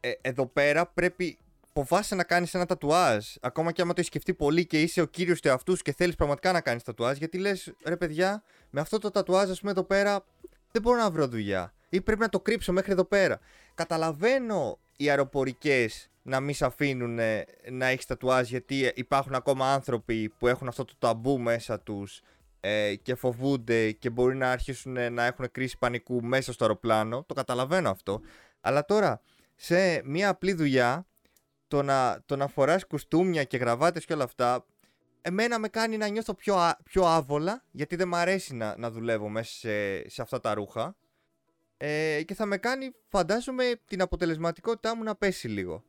[0.00, 1.38] ε, εδώ πέρα πρέπει
[1.72, 3.26] φοβάσαι να κάνεις ένα τατουάζ.
[3.40, 5.92] Ακόμα και άμα το έχεις σκεφτεί πολύ και είσαι ο κύριος του εαυτού σου και
[5.92, 7.16] θέλεις πραγματικά να κάνεις τατουάζ.
[7.18, 10.24] Γιατί λες ρε παιδιά, με αυτό το τατουάζ, ας πούμε εδώ πέρα,
[10.72, 11.74] δεν μπορώ να βρω δουλειά.
[11.88, 13.40] Ή πρέπει να το κρύψω μέχρι εδώ πέρα.
[13.74, 20.28] Καταλαβαίνω οι αεροπορικές να μην σε αφήνουν ε, να έχεις τατουάζ γιατί υπάρχουν ακόμα άνθρωποι
[20.38, 22.22] που έχουν αυτό το ταμπού μέσα τους
[22.60, 27.24] ε, και φοβούνται και μπορεί να αρχίσουν ε, να έχουν κρίση πανικού μέσα στο αεροπλάνο.
[27.26, 28.20] Το καταλαβαίνω αυτό.
[28.60, 29.22] Αλλά τώρα
[29.54, 31.06] σε μια απλή δουλειά
[31.72, 34.66] το να, το να φοράς κουστούμια και γραβάτες και όλα αυτά
[35.22, 38.90] εμένα με κάνει να νιώθω πιο, α- πιο άβολα γιατί δεν μ' αρέσει να, να
[38.90, 40.96] δουλεύω μέσα σε, σε αυτά τα ρούχα
[41.76, 45.84] ε, και θα με κάνει φαντάζομαι την αποτελεσματικότητά μου να πέσει λίγο.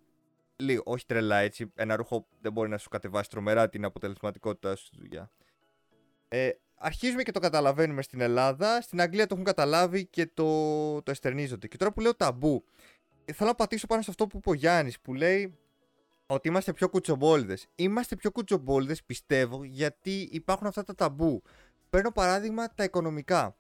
[0.56, 1.72] Λίγο, όχι τρελά έτσι.
[1.76, 5.32] Ένα ρούχο δεν μπορεί να σου κατεβάσει τρομερά την αποτελεσματικότητά σου στη δουλειά.
[6.28, 8.82] Ε, αρχίζουμε και το καταλαβαίνουμε στην Ελλάδα.
[8.82, 11.68] Στην Αγγλία το έχουν καταλάβει και το, το εστερνίζονται.
[11.68, 12.64] Και τώρα που λέω ταμπού,
[13.26, 15.58] ε, θέλω να πατήσω πάνω σε αυτό που είπε ο Γιάννης που λέει
[16.34, 17.68] ότι είμαστε πιο κουτσομπόλιδες.
[17.76, 21.42] Είμαστε πιο κουτσομπόλιδες πιστεύω γιατί υπάρχουν αυτά τα ταμπού.
[21.90, 23.56] Παίρνω παράδειγμα τα οικονομικά.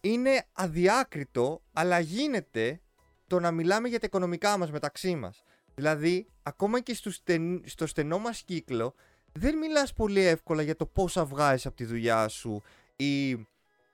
[0.00, 2.80] Είναι αδιάκριτο αλλά γίνεται
[3.26, 5.44] το να μιλάμε για τα οικονομικά μας μεταξύ μας.
[5.74, 8.94] Δηλαδή, ακόμα και στο, στεν, στο στενό μας κύκλο,
[9.32, 12.62] δεν μιλάς πολύ εύκολα για το πόσα βγάζεις από τη δουλειά σου
[12.96, 13.30] ή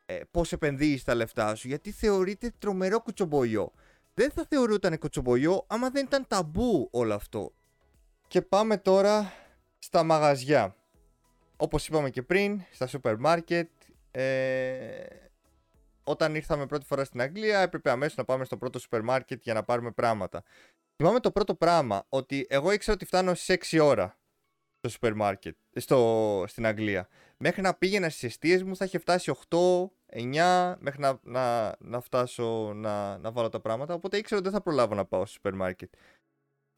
[0.07, 3.73] ε, πώς επενδύεις τα λεφτά σου, γιατί θεωρείται τρομερό κουτσομπολιό.
[4.15, 7.53] Δεν θα θεωρούταν κουτσομπολιό άμα δεν ήταν ταμπού όλο αυτό.
[8.29, 9.33] Και πάμε τώρα
[9.79, 10.77] στα μαγαζιά.
[11.57, 13.71] Όπως είπαμε και πριν, στα σούπερ μάρκετ,
[14.11, 15.05] ε,
[16.05, 19.55] όταν ήρθαμε πρώτη φορά στην Αγγλία έπρεπε αμέσως να πάμε στο πρώτο σούπερ μάρκετ για
[19.55, 20.43] να πάρουμε πράγματα.
[20.97, 24.19] Θυμάμαι το πρώτο πράγμα, ότι εγώ ήξερα ότι φτάνω στις 6 ώρα
[24.79, 27.09] στο σούπερ μάρκετ, στο, στην Αγγλία.
[27.37, 29.57] Μέχρι να πήγαινα στις εστίες μου θα είχε φτάσει 8,
[30.13, 34.59] 9, μέχρι να, να, να φτάσω να, να βάλω τα πράγματα, οπότε ήξερα ότι δεν
[34.59, 35.93] θα προλάβω να πάω στο σούπερ μάρκετ.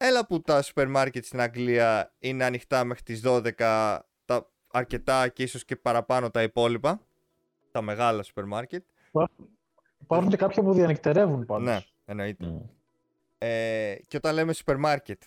[0.01, 5.43] Έλα που τα σούπερ μάρκετ στην Αγγλία είναι ανοιχτά μέχρι τις 12, τα αρκετά και
[5.43, 7.01] ίσως και παραπάνω τα υπόλοιπα.
[7.71, 8.83] τα μεγάλα σούπερ μάρκετ.
[10.01, 11.65] Υπάρχουν και κάποια που διανυκτερεύουν πάντως.
[11.67, 12.45] Ναι, εννοείται.
[12.45, 12.59] Μμ.
[13.37, 15.21] Ε, και όταν λέμε σούπερ μάρκετ,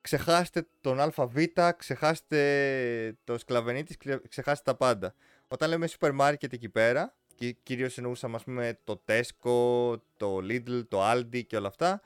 [0.00, 1.36] ξεχάστε τον ΑΒ,
[1.76, 5.14] ξεχάστε το Σκλαβενίτης, ξε- ξεχάστε τα πάντα.
[5.48, 10.82] Όταν λέμε σούπερ μάρκετ εκεί πέρα, και κυρίως εννοούσαμε ας πούμε το Tesco, το Lidl,
[10.88, 12.00] το Aldi και όλα αυτά,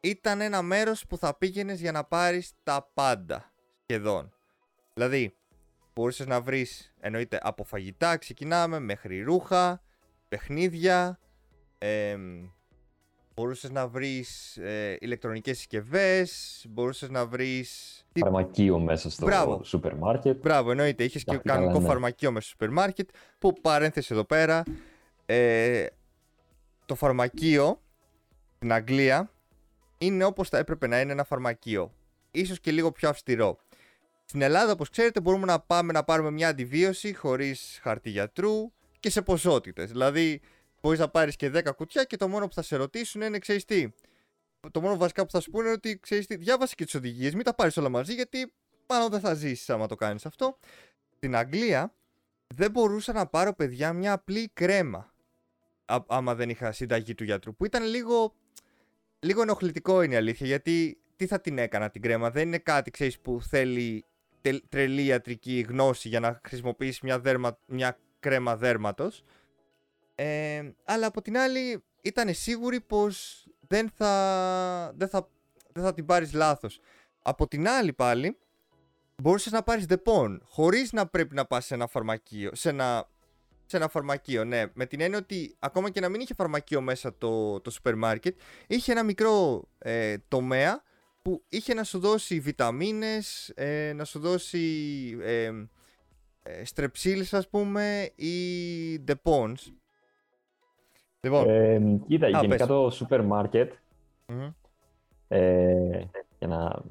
[0.00, 4.32] ήταν ένα μέρος που θα πήγαινες για να πάρεις τα πάντα, σχεδόν.
[4.94, 5.34] Δηλαδή,
[5.94, 9.82] μπορούσες να βρεις, εννοείται από φαγητά ξεκινάμε, μέχρι ρούχα,
[10.28, 11.18] παιχνίδια,
[11.78, 12.48] εμ,
[13.34, 18.00] μπορούσες να βρεις ε, ηλεκτρονικές συσκευές, μπορούσες να βρεις...
[18.12, 19.64] τι- Φαρμακείο μέσα στο Μπράβο.
[19.64, 20.40] σούπερ μάρκετ.
[20.40, 21.88] Μπράβο, εννοείται, είχες και Αυτή καλά, κανονικό ναι.
[21.88, 23.08] φαρμακείο μέσα στο σούπερ μάρκετ,
[23.38, 24.62] που παρένθεση εδώ πέρα,
[25.26, 25.86] ε,
[26.86, 27.80] το φαρμακείο
[28.56, 29.30] στην Αγγλία
[30.00, 31.94] είναι όπως θα έπρεπε να είναι ένα φαρμακείο.
[32.30, 33.58] Ίσως και λίγο πιο αυστηρό.
[34.24, 39.10] Στην Ελλάδα, όπως ξέρετε, μπορούμε να πάμε να πάρουμε μια αντιβίωση χωρίς χαρτί γιατρού και
[39.10, 39.90] σε ποσότητες.
[39.90, 40.40] Δηλαδή,
[40.80, 43.64] μπορείς να πάρεις και 10 κουτιά και το μόνο που θα σε ρωτήσουν είναι, ξέρεις
[43.64, 43.88] τι,
[44.70, 47.34] το μόνο βασικά που θα σου πούνε είναι ότι, ξέρεις τι, διάβασε και τις οδηγίες,
[47.34, 48.52] μην τα πάρεις όλα μαζί γιατί
[48.86, 50.58] πάνω δεν θα ζήσεις άμα το κάνεις αυτό.
[51.16, 51.94] Στην Αγγλία
[52.46, 55.12] δεν μπορούσα να πάρω, παιδιά, μια απλή κρέμα
[55.84, 58.34] α- άμα δεν είχα συνταγή του γιατρού, που ήταν λίγο,
[59.20, 62.90] λίγο ενοχλητικό είναι η αλήθεια, γιατί τι θα την έκανα την κρέμα, δεν είναι κάτι,
[62.90, 64.04] ξέρεις, που θέλει
[64.40, 69.24] τε- τρελή ιατρική γνώση για να χρησιμοποιήσει μια, δέρμα, μια κρέμα δέρματος.
[70.14, 75.28] Ε, αλλά από την άλλη ήταν σίγουροι πως δεν θα, δεν θα,
[75.72, 76.80] δεν θα την πάρεις λάθος.
[77.22, 78.38] Από την άλλη πάλι
[79.16, 83.08] μπορούσες να πάρεις δεπών χωρίς να πρέπει να πας σε ένα φαρμακείο, σε ένα,
[83.70, 84.64] σε ένα φαρμακείο, ναι.
[84.74, 88.38] Με την έννοια ότι ακόμα και να μην είχε φαρμακείο μέσα το, το σούπερ μάρκετ,
[88.66, 90.82] είχε ένα μικρό ε, τομέα
[91.22, 94.60] που είχε να σου δώσει βιταμίνες, ε, να σου δώσει
[95.22, 95.50] ε,
[96.42, 98.34] ε, στρεψίλες ας πούμε ή
[99.00, 99.72] ντεπόνς.
[101.20, 102.66] Λοιπόν, Ε, κοίτα, Α, γενικά πες.
[102.66, 103.72] το σούπερ μάρκετ,
[104.26, 104.48] μμμ.
[105.28, 106.04] ε,
[106.38, 106.82] για να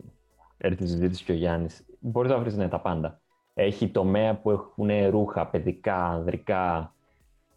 [0.57, 3.21] έρθει η συζήτηση και ο Γιάννης, μπορείς να βρεις ναι, τα πάντα.
[3.61, 6.93] Έχει τομέα που έχουν ρούχα, παιδικά, ανδρικά,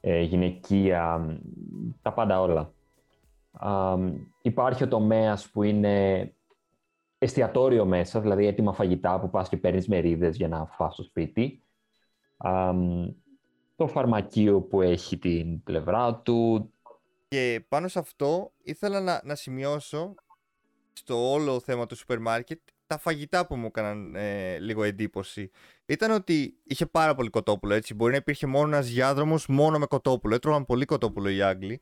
[0.00, 1.38] ε, γυναικεία, μ,
[2.02, 2.72] τα πάντα όλα.
[3.52, 6.34] Α, μ, υπάρχει ο τομέας που είναι
[7.18, 11.62] εστιατόριο μέσα, δηλαδή έτοιμα φαγητά που πας και παίρνεις μερίδες για να φας στο σπίτι.
[12.36, 13.08] Α, μ,
[13.76, 16.72] το φαρμακείο που έχει την πλευρά του,
[17.28, 20.14] Και πάνω σε αυτό ήθελα να, να σημειώσω
[20.92, 22.60] στο όλο θέμα του σούπερ μάρκετ
[22.92, 25.50] τα φαγητά που μου έκαναν ε, λίγο εντύπωση.
[25.87, 27.94] Ήταν ότι είχε πάρα πολύ κοτόπουλο, έτσι.
[27.94, 30.35] Μπορεί να υπήρχε μόνο ένας διάδρομος μόνο με κοτόπουλο.
[30.35, 31.81] Έτρωγαν πολύ κοτόπουλο οι Άγγλοι.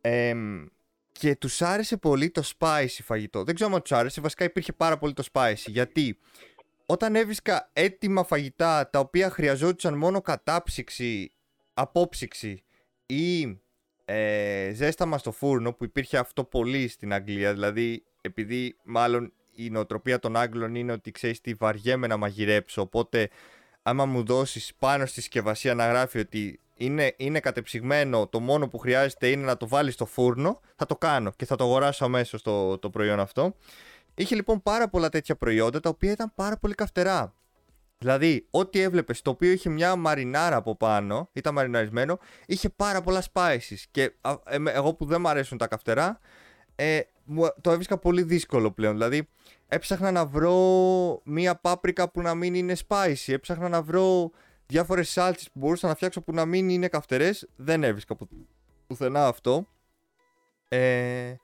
[0.00, 0.64] Εμ,
[1.12, 3.44] και τους άρεσε πολύ το spicy φαγητό.
[3.44, 5.66] Δεν ξέρω αν τους άρεσε, βασικά υπήρχε πάρα πολύ το spicy.
[5.66, 6.18] Γιατί
[6.86, 11.32] όταν έβρισκα έτοιμα φαγητά τα οποία χρειαζόντουσαν μόνο κατάψυξη,
[11.74, 12.64] απόψυξη
[13.06, 13.58] ή
[14.04, 17.52] ε, ζέσταμα στο φούρνο που υπήρχε αυτό πολύ στην Αγγλία.
[17.52, 22.80] Δηλαδή, επειδή μάλλον η νοοτροπία των Άγγλων είναι ότι ξέρεις τι βαριέμαι να μαγειρέψω.
[22.80, 23.28] Οπότε,
[23.82, 28.78] άμα μου δώσεις πάνω στη συσκευασία να γράφει ότι είναι, είναι κατεψυγμένο, το μόνο που
[28.78, 32.42] χρειάζεται είναι να το βάλεις στο φούρνο, θα το κάνω και θα το αγοράσω αμέσως
[32.42, 33.56] το, το προϊόν αυτό.
[34.14, 37.34] Είχε λοιπόν πάρα πολλά τέτοια προϊόντα τα οποία ήταν πάρα πολύ καυτερά.
[37.98, 43.22] Δηλαδή, ό,τι έβλεπες το οποίο είχε μια μαρινάρα από πάνω, ήταν μαριναρισμένο, είχε πάρα πολλά
[43.32, 43.78] spices.
[43.90, 46.18] Και α, εμέ- εγώ που δεν μου αρέσουν τα καυτερά,
[46.76, 48.92] ε, μου, το έβρισκα πολύ δύσκολο πλέον.
[48.92, 49.28] Δηλαδή,
[49.68, 53.32] έψαχνα να βρω μία πάπρικα που να μην είναι spicy.
[53.32, 54.30] Έψαχνα να βρω
[54.66, 57.48] διάφορες σάλτσες που μπορούσα να φτιάξω που να μην είναι καυτερές.
[57.56, 58.28] Δεν έβρισκα που,
[58.86, 59.68] πουθενά αυτό.
[60.68, 61.34] Ε,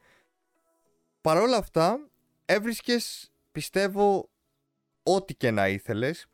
[1.21, 2.11] Παρ' όλα αυτά,
[2.45, 4.31] έβρισκες, πιστεύω,
[5.03, 6.27] ό,τι και να ήθελες.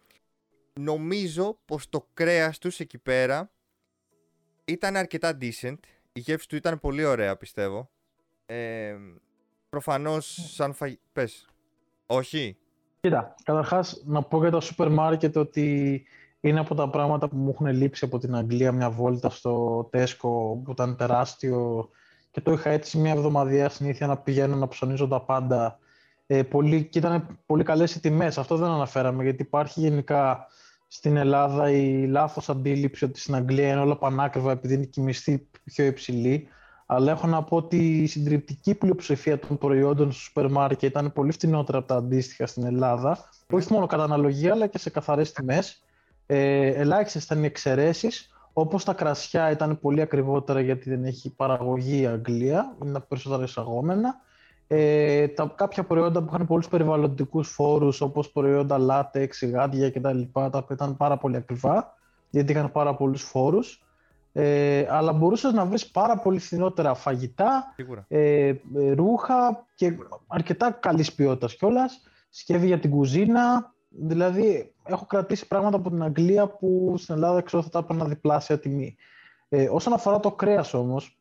[0.73, 3.51] Νομίζω πως το κρέας τους εκεί πέρα
[4.65, 5.79] ήταν αρκετά decent.
[6.13, 7.91] Η γεύση του ήταν πολύ ωραία, πιστεύω.
[8.47, 8.97] Ε,
[9.69, 10.99] προφανώς, σαν φαγη...
[11.13, 11.47] Πες.
[12.07, 12.57] Όχι.
[13.01, 16.03] Κοίτα, καταρχάς να πω για το σούπερ μάρκετ ότι
[16.41, 20.31] είναι από τα πράγματα που μου έχουν λείψει από την Αγγλία μια βόλτα στο Tesco
[20.65, 21.89] που ήταν τεράστιο
[22.31, 25.79] και το είχα έτσι μια εβδομαδία συνήθεια να πηγαίνω να ψωνίζω τα πάντα.
[26.27, 28.39] Ε, πολύ, και ήταν πολύ καλές οι τιμές.
[28.39, 30.47] Αυτό δεν αναφέραμε γιατί υπάρχει γενικά
[30.87, 35.05] στην Ελλάδα η λάθος αντίληψη ότι στην Αγγλία είναι όλα πανάκριβα επειδή είναι και η
[35.05, 36.49] μισθή πιο υψηλή.
[36.87, 41.33] Αλλά έχω να πω ότι η συντριπτική πλειοψηφία των προϊόντων στο σούπερ μάρκετ ήταν πολύ
[41.33, 43.19] φτηνότερα από τα αντίστοιχα στην Ελλάδα.
[43.53, 45.83] Όχι μόνο κατά αναλογία, αλλά και σε καθαρές τιμές.
[46.27, 48.31] Ε, Ελάχιστες ήταν οι εξαιρέσεις.
[48.53, 54.15] Όπως τα κρασιά ήταν πολύ ακριβότερα γιατί δεν έχει παραγωγή η Αγγλία, είναι περισσότερα εισαγόμενα.
[54.67, 60.51] Ε, τα, κάποια προϊόντα που είχαν πολλούς περιβαλλοντικούς φόρους, όπως προϊόντα λάτεξ, γάντια κτλ., τα
[60.53, 61.95] οποία ήταν πάρα πολύ ακριβά,
[62.31, 63.86] γιατί είχαν πάρα πολλούς φόρους.
[64.39, 68.05] Ε, αλλά μπορούσες να βρεις πάρα πολύ φθηνότερα φαγητά, Σίγουρα.
[68.09, 69.97] ε, ε, ρούχα και
[70.27, 76.47] αρκετά καλής ποιότητας κιόλας, σκεύη για την κουζίνα, δηλαδή έχω κρατήσει πράγματα από την Αγγλία
[76.49, 78.97] που στην Ελλάδα ξέρω θα τα έπαιρνα διπλάσια τιμή.
[79.49, 81.19] Ε, όσον αφορά το κρέας όμως,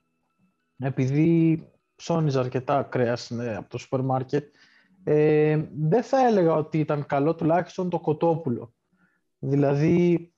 [0.78, 1.64] επειδή
[1.96, 4.56] ψώνιζα αρκετά κρέας ε, από το σούπερ μάρκετ,
[5.04, 8.74] ε, δεν θα έλεγα ότι ήταν καλό τουλάχιστον το κοτόπουλο.
[9.40, 10.30] Δηλαδή,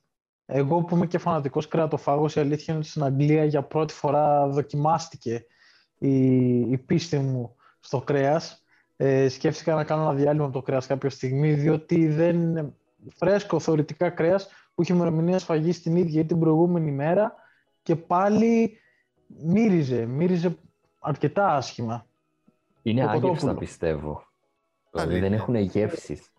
[0.50, 4.48] εγώ που είμαι και φανατικός κρεατοφάγος, η αλήθεια είναι ότι στην Αγγλία για πρώτη φορά
[4.48, 5.46] δοκιμάστηκε
[5.98, 8.64] η, η πίστη μου στο κρέας.
[8.96, 12.72] Ε, σκέφτηκα να κάνω ένα διάλειμμα από το κρέας κάποια στιγμή, διότι δεν είναι
[13.14, 17.34] φρέσκο θεωρητικά κρέας που έχει ημερομηνία σφαγής την ίδια ή την προηγούμενη μέρα
[17.82, 18.78] και πάλι
[19.44, 20.56] μύριζε, μύριζε
[20.98, 22.06] αρκετά άσχημα.
[22.82, 23.54] Είναι Το άγευστα, κοτόπουλο.
[23.58, 24.22] πιστεύω.
[24.90, 25.36] Δηλαδή δεν Αλήθεια.
[25.36, 26.32] έχουν γεύσεις.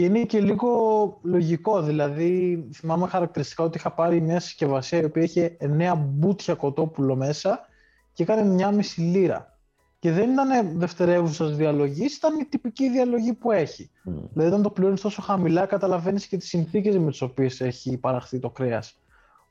[0.00, 5.22] Και είναι και λίγο λογικό, δηλαδή θυμάμαι χαρακτηριστικά ότι είχα πάρει μια συσκευασία η οποία
[5.22, 7.68] είχε 9 μπούτια κοτόπουλο μέσα
[8.12, 9.58] και έκανε μια μισή λίρα.
[9.98, 13.90] Και δεν ήταν δευτερεύουσας διαλογής, ήταν η τυπική διαλογή που έχει.
[14.02, 14.12] Μμ.
[14.32, 18.38] Δηλαδή, όταν το πληρώνεις τόσο χαμηλά, καταλαβαίνεις και τις συνθήκες με τις οποίες έχει παραχθεί
[18.38, 18.98] το κρέας.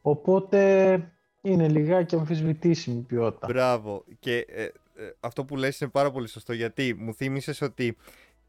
[0.01, 3.47] Οπότε είναι λιγάκι αμφισβητήσιμη η ποιότητα.
[3.47, 4.03] Μπράβο.
[4.19, 7.97] Και ε, ε, αυτό που λες είναι πάρα πολύ σωστό γιατί μου θύμισες ότι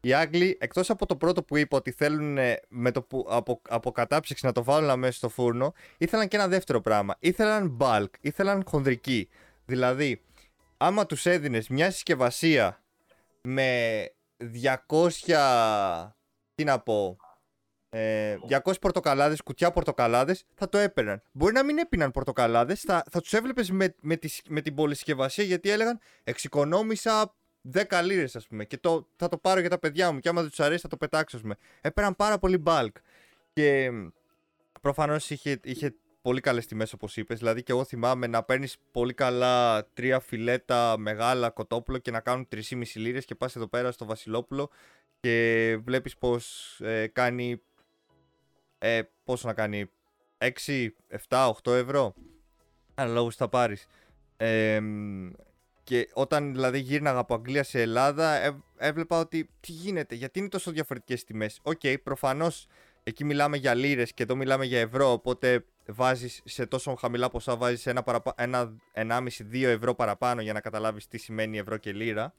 [0.01, 3.61] οι Άγγλοι, εκτός από το πρώτο που είπα ότι θέλουν ε, με το που, από,
[3.69, 7.15] από κατάψυξη να το βάλουν αμέσως στο φούρνο, ήθελαν και ένα δεύτερο πράγμα.
[7.19, 9.29] Ήθελαν bulk, ήθελαν χονδρική.
[9.65, 10.21] Δηλαδή,
[10.77, 12.83] άμα τους έδινες μια συσκευασία
[13.41, 14.11] με
[14.87, 16.11] 200,
[16.55, 17.17] τι να πω,
[17.89, 21.21] ε, 200 πορτοκαλάδες, κουτιά πορτοκαλάδες, θα το έπαιρναν.
[21.31, 25.43] Μπορεί να μην έπιναν πορτοκαλάδες, θα, θα τους έβλεπες με, με, τη, με την πολυσκευασία
[25.43, 27.35] γιατί έλεγαν Εξοικονόμησα
[27.73, 30.19] 10 λίρες, ας πούμε, και το, θα το πάρω για τα παιδιά μου.
[30.19, 31.55] Και άμα δεν τους αρέσει, θα το πετάξω, ας πούμε.
[31.81, 32.91] Έπαιρναν πάρα πολύ bulk.
[33.53, 33.91] Και
[34.81, 37.37] προφανώς είχε, είχε πολύ καλές τιμές, όπως είπες.
[37.37, 42.47] Δηλαδή, και εγώ θυμάμαι να παίρνεις πολύ καλά τρία φιλέτα μεγάλα κοτόπουλο και να κάνουν
[42.51, 44.69] 3,5 λίρες και πας εδώ πέρα στο Βασιλόπουλο
[45.19, 47.61] και βλέπεις πως ε, κάνει
[48.77, 49.89] ε, πόσο να κάνει
[50.37, 50.49] 6,
[51.29, 52.13] 7, 8 ευρώ
[52.93, 53.87] αναλόγως θα πάρεις
[54.37, 55.29] ε, μ,
[55.83, 60.47] και όταν δηλαδή γύρναγα από Αγγλία σε Ελλάδα ε, έβλεπα ότι τι γίνεται, γιατί είναι
[60.47, 62.67] τόσο διαφορετικές τιμές οκ, προφανώς
[63.03, 67.57] εκεί μιλάμε για λίρες και εδώ μιλάμε για ευρώ οπότε βάζεις σε τόσο χαμηλά ποσά
[67.57, 68.33] βάζεις ένα, παραπα...
[68.37, 72.33] ένα 1,5-2 ευρώ παραπάνω για να καταλάβεις τι σημαίνει ευρώ και λίρα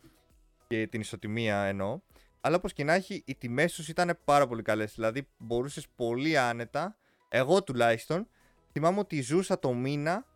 [0.66, 2.00] και την ισοτιμία εννοώ
[2.44, 4.94] αλλά όπως και να έχει, οι τιμές τους ήταν πάρα πολύ καλές.
[4.94, 6.96] Δηλαδή, μπορούσες πολύ άνετα,
[7.28, 8.28] εγώ τουλάχιστον,
[8.72, 10.26] θυμάμαι ότι ζούσα το μήνα,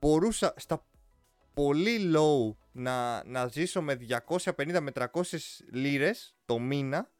[0.00, 0.84] μπορούσα στα
[1.56, 3.98] πολύ low να, να ζήσω με
[4.56, 5.06] 250 με 300
[5.72, 7.10] λίρες το μήνα,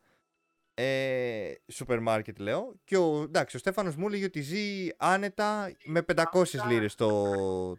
[0.74, 6.02] ε, σούπερ μάρκετ λέω, και ο, εντάξει, ο Στέφανος μου έλεγε ότι ζει άνετα με
[6.14, 7.22] 500 λίρες το,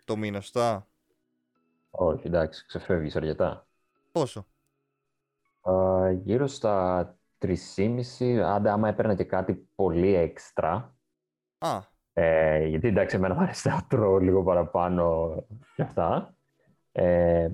[0.03, 0.87] το μήνα, σωστά;
[1.89, 3.67] Όχι, εντάξει, ξεφεύγεις αρκετά.
[4.11, 4.47] Πόσο;
[5.61, 10.95] Α, γύρω στα 3,5, άντε άμα έπαιρνα και κάτι πολύ έξτρα.
[11.57, 11.79] Α,
[12.13, 15.35] Ε, γιατί εντάξει, εμένα μου αρέσει να τρώω λίγο παραπάνω
[15.75, 16.36] και αυτά.
[16.99, 17.49] Ε,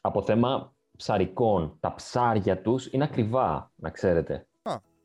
[0.00, 4.46] από θέμα ψαρικών, τα ψάρια τους είναι ακριβά, να ξέρετε.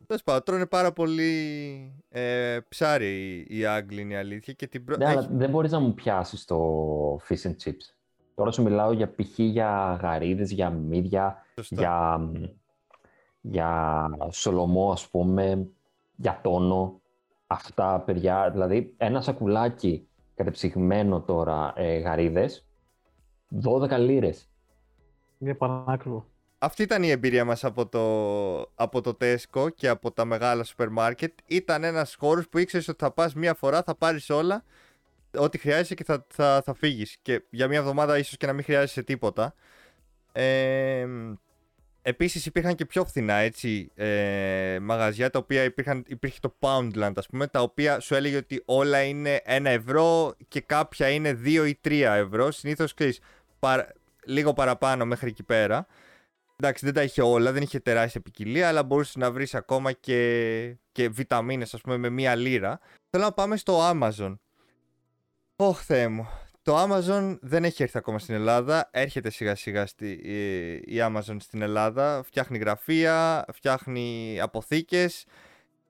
[0.07, 1.31] Τέλο πάντων, τρώνε πάρα πολύ
[2.09, 4.53] ε, ψάρι οι, οι Άγγλοι, είναι η αλήθεια.
[4.53, 4.95] Και την προ...
[4.97, 6.57] Ναι, αλλά έχει- δεν μπορείς να μου πιάσεις το
[7.15, 7.93] fish and chips.
[8.35, 9.39] Τώρα σου μιλάω για π.χ.
[9.39, 11.75] για γαρίδες, για μύδια, Σωστά.
[11.79, 12.19] για,
[13.41, 15.67] για σολομό ας πούμε,
[16.15, 17.01] για τόνο.
[17.47, 22.66] Αυτά, παιδιά, δηλαδή ένα σακουλάκι κατεψυγμένο τώρα ε, γαρίδες,
[23.63, 24.49] 12 λίρες.
[25.39, 26.25] Είναι πανάκριβο.
[26.59, 30.89] Αυτή ήταν η εμπειρία μας από το, από το Tesco και από τα μεγάλα σούπερ
[30.89, 31.33] μάρκετ.
[31.45, 34.63] Ήταν ένας χώρος που ήξερες ότι θα πας μία φορά, θα πάρεις όλα,
[35.37, 37.17] ό,τι χρειάζεσαι και θα, θα, θα φύγεις.
[37.21, 39.53] Και για μία εβδομάδα ίσως και να μην χρειάζεσαι τίποτα.
[40.31, 41.07] Ε,
[42.01, 47.27] επίσης υπήρχαν και πιο φθηνά έτσι, ε, μαγαζιά τα οποία υπήρχαν, υπήρχε το Poundland ας
[47.27, 51.79] πούμε τα οποία σου έλεγε ότι όλα είναι 1 ευρώ και κάποια είναι 2 ή
[51.83, 53.19] 3 ευρώ συνήθως ξέρεις
[53.59, 53.93] παρα-
[54.25, 55.87] λίγο παραπάνω μέχρι εκεί πέρα
[56.55, 60.77] εντάξει δεν τα είχε όλα δεν είχε τεράστια ποικιλία αλλά μπορούσες να βρεις ακόμα και,
[60.91, 62.79] και βιταμίνες ας πούμε με μία λίρα
[63.09, 64.35] θέλω να πάμε στο Amazon
[65.55, 66.27] Ωχ Θεέ μου
[66.67, 68.89] το Amazon δεν έχει έρθει ακόμα στην Ελλάδα.
[68.91, 72.23] Έρχεται σιγά σιγά στη, η, η Amazon στην Ελλάδα.
[72.23, 75.25] Φτιάχνει γραφεία, φτιάχνει αποθήκες.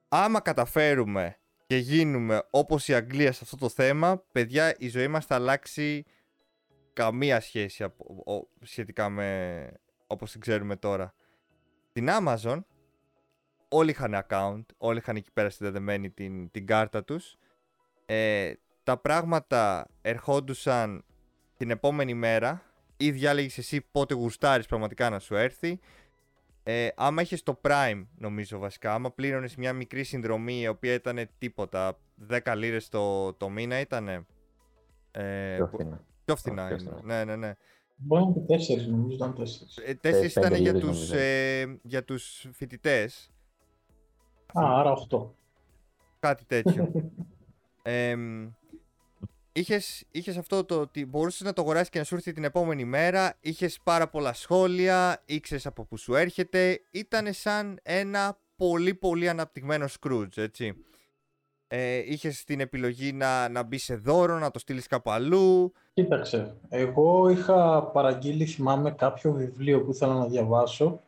[0.08, 1.36] Άμα καταφέρουμε
[1.66, 6.04] και γίνουμε όπως η Αγγλία σε αυτό το θέμα, παιδιά, η ζωή μας θα αλλάξει
[6.98, 9.70] καμία σχέση από, ο- σχετικά με
[10.06, 11.14] όπως την ξέρουμε τώρα.
[11.88, 12.60] Στην Amazon
[13.68, 17.36] όλοι είχαν account, όλοι είχαν εκεί πέρα συνδεδεμένη την, την κάρτα τους.
[18.06, 21.04] Ε, τα πράγματα ερχόντουσαν
[21.56, 22.62] την επόμενη μέρα
[22.96, 25.78] ή διάλεγες εσύ πότε γουστάρεις πραγματικά να σου έρθει.
[26.62, 31.28] Ε, άμα είχες το Prime, νομίζω βασικά, άμα πλήρωνες μια μικρή συνδρομή η οποία ήταν
[31.38, 31.98] τίποτα,
[32.30, 34.08] 10 λίρες το, το μήνα ήταν.
[35.10, 36.04] Ε, Πιο φθηνά.
[36.28, 36.90] Πιο φθηνά πιο είναι.
[36.96, 37.02] φθηνά.
[37.04, 37.56] Ναι, ναι, ναι.
[37.96, 39.76] Μπορεί να είναι και τέσσερις, νομίζω ήταν τέσσερις.
[39.76, 41.16] Ε, τέσσερις πέντε ήταν για λίρες, τους, νομίζω.
[41.16, 43.30] ε, για τους φοιτητές.
[44.46, 45.30] Α, άρα 8.
[46.20, 46.92] Κάτι τέτοιο.
[47.82, 48.16] ε,
[49.52, 52.84] είχες, είχες αυτό το ότι μπορούσες να το αγοράσεις και να σου έρθει την επόμενη
[52.84, 53.36] μέρα.
[53.40, 56.80] Είχες πάρα πολλά σχόλια, ήξερες από που σου έρχεται.
[56.90, 60.74] Ήταν σαν ένα πολύ πολύ αναπτυγμένο Scrooge, έτσι.
[61.70, 65.72] Ε, είχες την επιλογή να, να μπεις σε δώρο, να το στείλεις κάπου αλλού.
[65.98, 71.00] Κοίταξε, εγώ είχα παραγγείλει, θυμάμαι, κάποιο βιβλίο που ήθελα να διαβάσω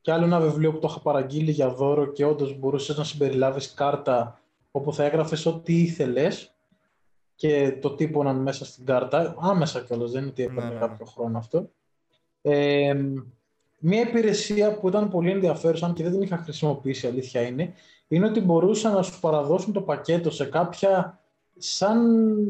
[0.00, 3.74] και άλλο ένα βιβλίο που το είχα παραγγείλει για δώρο και όντως μπορούσες να συμπεριλάβεις
[3.74, 6.54] κάρτα όπου θα έγραφες ό,τι ήθελες
[7.34, 10.80] και το τύπωναν μέσα στην κάρτα, άμεσα κιόλας, δεν είναι ότι έπαιρνε Ναι, ναι, ναι.
[10.80, 11.70] κάποιο χρόνο αυτό.
[12.42, 12.94] Ε,
[13.78, 17.72] μία υπηρεσία που ήταν πολύ ενδιαφέρουσα και δεν την είχα χρησιμοποιήσει, η αλήθεια είναι,
[18.08, 21.20] είναι ότι μπορούσαν να σου παραδώσουν το πακέτο σε κάποια
[21.58, 22.00] σαν,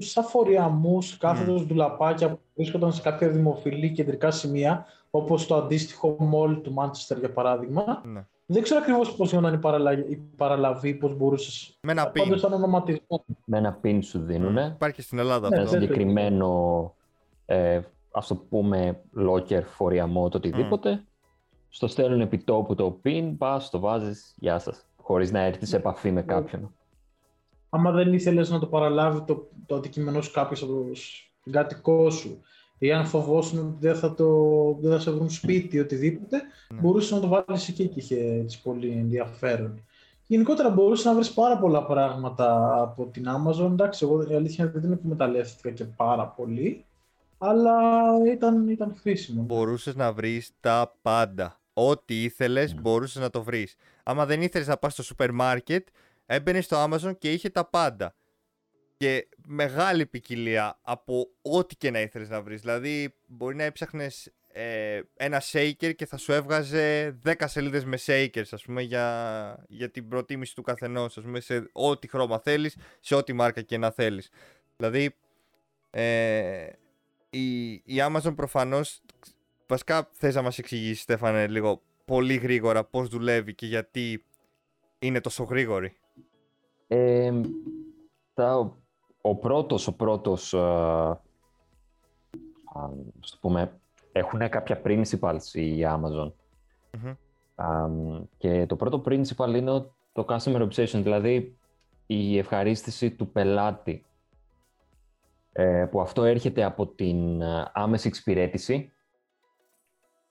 [0.00, 6.60] σαν φοριαμούς, κάθετος ντουλαπάκια που βρίσκονταν σε κάποια δημοφιλή κεντρικά σημεία, όπως το αντίστοιχο mall
[6.62, 8.02] του Manchester για παράδειγμα.
[8.04, 8.26] Ναι.
[8.46, 9.92] Δεν ξέρω ακριβώς πώς γινόταν η, παραλα...
[9.92, 11.78] η παραλαβή, πώς μπορούσες...
[11.80, 12.38] Με ένα Πάντως pin.
[12.38, 13.24] ήταν ονοματισμό.
[13.44, 14.72] Με ένα pin σου δίνουνε.
[14.74, 15.78] Υπάρχει και στην Ελλάδα Ναι, ένα αυτό.
[15.78, 16.94] δεν- συγκεκριμένο,
[17.46, 17.80] ε,
[18.10, 21.04] ας το πούμε, locker, φοριαμό, το οτιδήποτε.
[21.68, 24.86] Στο στέλνουν επί τόπου το pin, πας, το βάζεις, γεια σας.
[25.02, 26.74] Χωρίς να έρθεις σε επαφή με κάποιον.
[27.68, 30.84] Άμα δεν ήθελες να το παραλάβει το, το αντικείμενό σου κάποιος από το
[31.44, 32.40] συγκάτοικό σου
[32.78, 34.26] ή αν φοβόσουν ότι δεν θα, το,
[34.80, 36.80] δεν θα σε βρουν σπίτι ή οτιδήποτε, Ναι.
[36.80, 39.82] μπορούσες να το βάλεις εκεί και είχε έτσι πολύ ενδιαφέρον.
[40.26, 43.70] Γενικότερα μπορούσες να βρεις πάρα πολλά πράγματα από την Amazon.
[43.70, 46.84] Εντάξει, εγώ η αλήθεια είναι ότι δεν εκμεταλλεύτηκα και πάρα πολύ,
[47.38, 47.72] αλλά
[48.32, 49.42] ήταν, ήταν χρήσιμο.
[49.42, 51.60] μπορούσες να βρεις τα πάντα.
[51.72, 52.80] Ό,τι ήθελες Ναι.
[52.80, 53.74] μπορούσες να το βρεις.
[54.02, 55.86] Άμα δεν ήθελες να πας στο σούπερ μάρκετ,
[56.28, 58.14] έμπαινες στο Amazon και είχε τα πάντα.
[58.96, 62.60] Και μεγάλη ποικιλία από ό,τι και να ήθελες να βρεις.
[62.60, 68.48] Δηλαδή, μπορεί να έψαχνες ε, ένα shaker και θα σου έβγαζε 10 σελίδες με shakers,
[68.50, 73.14] ας πούμε, για, για την προτίμηση του καθενός, ας πούμε, σε ό,τι χρώμα θέλεις, σε
[73.14, 74.30] ό,τι μάρκα και να θέλεις.
[74.76, 75.16] Δηλαδή,
[75.90, 76.68] ε,
[77.30, 79.00] η, η Amazon προφανώς
[79.68, 84.24] Βασικά θες να μας εξηγήσεις Στέφανε λίγο πολύ γρήγορα πώς δουλεύει και γιατί
[84.98, 85.96] είναι τόσο γρήγορη.
[86.88, 87.40] Ε,
[88.34, 88.76] τα,
[89.20, 91.20] ο πρώτος, ο πρώτος, ε, α,
[93.20, 93.80] ας το πούμε,
[94.12, 96.32] έχουν κάποια principles η Amazon.
[96.92, 97.14] Μμμ.
[97.54, 97.88] Α,
[98.36, 101.58] και το πρώτο principle είναι το customer obsession, δηλαδή
[102.06, 104.02] η ευχαρίστηση του πελάτη.
[105.52, 108.92] Ε, που αυτό έρχεται από την ε, άμεση εξυπηρέτηση,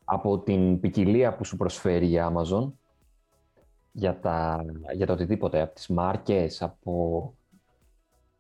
[0.06, 2.72] από την ποικιλία που σου προσφέρει η Amazon,
[3.98, 7.22] για τα, για το οτιδήποτε, από τις μάρκες, από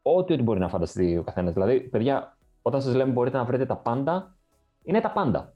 [0.02, 1.54] ό,τι, ό,τι μπορεί να φανταστεί ο καθένας.
[1.54, 4.38] Δηλαδή, παιδιά, όταν σας λέμε μπορείτε να βρείτε τα πάντα,
[4.84, 5.54] είναι τα πάντα.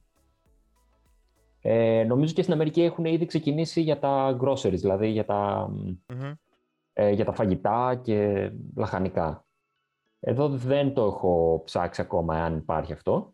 [1.61, 6.33] Ε, νομίζω και στην Αμερική έχουν ήδη ξεκινήσει για τα groceries, δηλαδή για τα, Μμμ.
[6.93, 9.45] ε, για τα φαγητά και λαχανικά.
[10.19, 13.33] Εδώ δεν το έχω ψάξει ακόμα αν υπάρχει αυτό.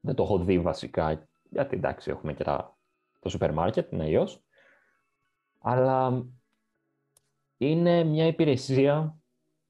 [0.00, 2.78] Δεν το έχω δει βασικά, γιατί εντάξει έχουμε και τα,
[3.18, 4.44] το σούπερ μάρκετ, είναι αλλιώς.
[5.60, 6.26] Αλλά
[7.56, 9.20] είναι μια υπηρεσία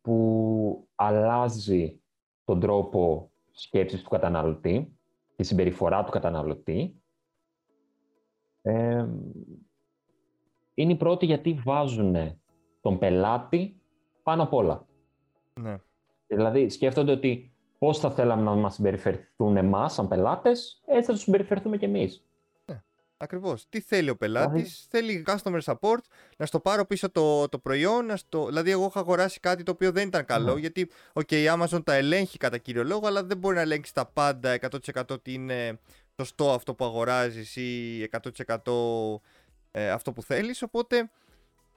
[0.00, 2.00] που αλλάζει
[2.44, 4.98] τον τρόπο σκέψης του καταναλωτή,
[5.36, 7.02] τη συμπεριφορά του καταναλωτή.
[8.62, 9.06] Ε,
[10.74, 12.40] είναι η πρώτη γιατί βάζουν
[12.80, 13.80] τον πελάτη
[14.22, 14.86] πάνω απ' όλα.
[15.60, 15.80] Ναι.
[16.26, 21.22] Δηλαδή σκέφτονται ότι πώς θα θέλαμε να μας συμπεριφερθούν εμάς σαν πελάτες, έτσι θα τους
[21.22, 22.29] συμπεριφερθούμε κι εμείς.
[23.22, 23.64] Ακριβώς.
[23.68, 25.98] Τι θέλει ο πελάτης, θέλει customer support,
[26.36, 28.46] να στο πάρω πίσω το, το προϊόν, να στο...
[28.46, 30.60] δηλαδή εγώ είχα αγοράσει κάτι το οποίο δεν ήταν καλό, Ναι.
[30.60, 34.06] γιατί οκ, η Amazon τα ελέγχει κατά κύριο λόγο, αλλά δεν μπορεί να ελέγξει τα
[34.06, 34.58] πάντα
[34.94, 35.78] 100% ότι είναι
[36.16, 38.08] σωστό αυτό που αγοράζεις ή
[38.56, 38.56] 100%
[39.70, 41.10] ε, αυτό που θέλεις, οπότε...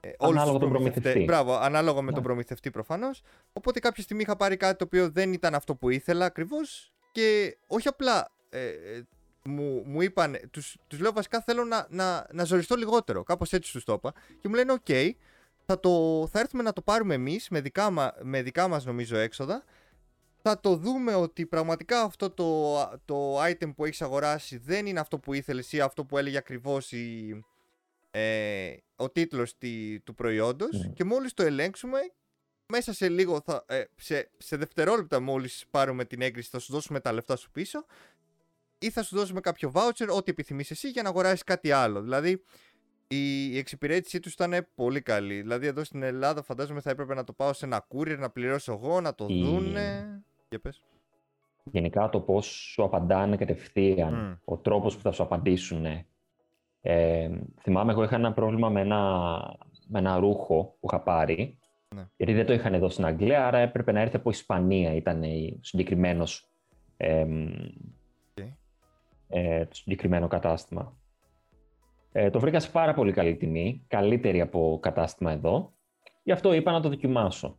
[0.00, 1.24] Ε, όλους Ανάλογα τους τον προμηθευτές- προμηθευτή.
[1.24, 2.12] Μπράβο, ανάλογα με Ναι.
[2.14, 3.22] τον προμηθευτή προφανώς.
[3.52, 7.56] Οπότε κάποια στιγμή είχα πάρει κάτι το οποίο δεν ήταν αυτό που ήθελα ακριβώς και
[7.66, 9.02] όχι απλά ε, ε,
[9.48, 13.72] μου, μου είπαν, τους, τους λέω βασικά θέλω να, να, να ζοριστώ λιγότερο, κάπως έτσι
[13.72, 14.12] τους το είπα.
[14.40, 14.86] Και μου λένε οκ,
[15.66, 19.16] θα, το, θα έρθουμε να το πάρουμε εμείς με δικά, μα, με δικά μας νομίζω
[19.16, 19.64] έξοδα.
[20.46, 22.74] Θα το δούμε ότι πραγματικά αυτό το,
[23.04, 26.92] το item που έχεις αγοράσει δεν είναι αυτό που ήθελες ή αυτό που έλεγε ακριβώς
[26.92, 27.44] η,
[28.10, 30.92] ε, ο τίτλος τη, του προϊόντος Ναι.
[30.92, 31.98] και μόλις το ελέγξουμε
[32.66, 37.00] μέσα σε λίγο, θα, ε, σε, σε δευτερόλεπτα μόλις πάρουμε την έγκριση θα σου δώσουμε
[37.00, 37.84] τα λεφτά σου πίσω
[38.84, 42.00] ή θα σου δώσουμε κάποιο voucher, ό,τι επιθυμείς εσύ για να αγοράσεις κάτι άλλο.
[42.02, 42.42] Δηλαδή
[43.08, 45.40] η, η εξυπηρέτησή τους ήταν πολύ καλή.
[45.40, 48.72] Δηλαδή εδώ στην Ελλάδα φαντάζομαι θα έπρεπε να το πάω σε ένα courier, να πληρώσω
[48.72, 50.04] εγώ, να το Η- δούνε.
[50.48, 50.82] Για πες.
[51.64, 54.32] Γενικά το πώς σου απαντάνε κατευθείαν, Μμ.
[54.44, 55.86] ο τρόπος που θα σου απαντήσουν.
[56.80, 57.30] Ε,
[57.60, 59.00] θυμάμαι εγώ είχα ένα πρόβλημα με ένα,
[59.86, 61.58] με ένα ρούχο που είχα πάρει,
[61.94, 62.08] Ναι.
[62.16, 65.58] γιατί δεν το είχαν εδώ στην Αγγλία, άρα έπρεπε να έρθει από Ισπανία, ήταν ο
[65.60, 66.48] συγκεκριμένος,
[66.96, 67.28] ε, Οκ.
[69.34, 70.96] Ε, το συγκεκριμένο κατάστημα.
[72.12, 75.72] Ε, το βρήκα σε πάρα πολύ καλή τιμή, καλύτερη από κατάστημα εδώ,
[76.22, 77.58] γι' αυτό είπα να το δοκιμάσω.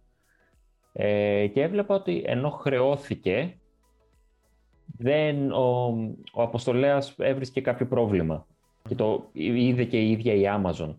[0.94, 3.60] Ε, και έβλεπα ότι ενώ χρεώθηκε,
[4.98, 5.94] δεν, ο,
[6.34, 8.48] ο αποστολέας έβρισκε κάποιο πρόβλημα.
[8.88, 10.96] Και το είδε και η ίδια η Amazon.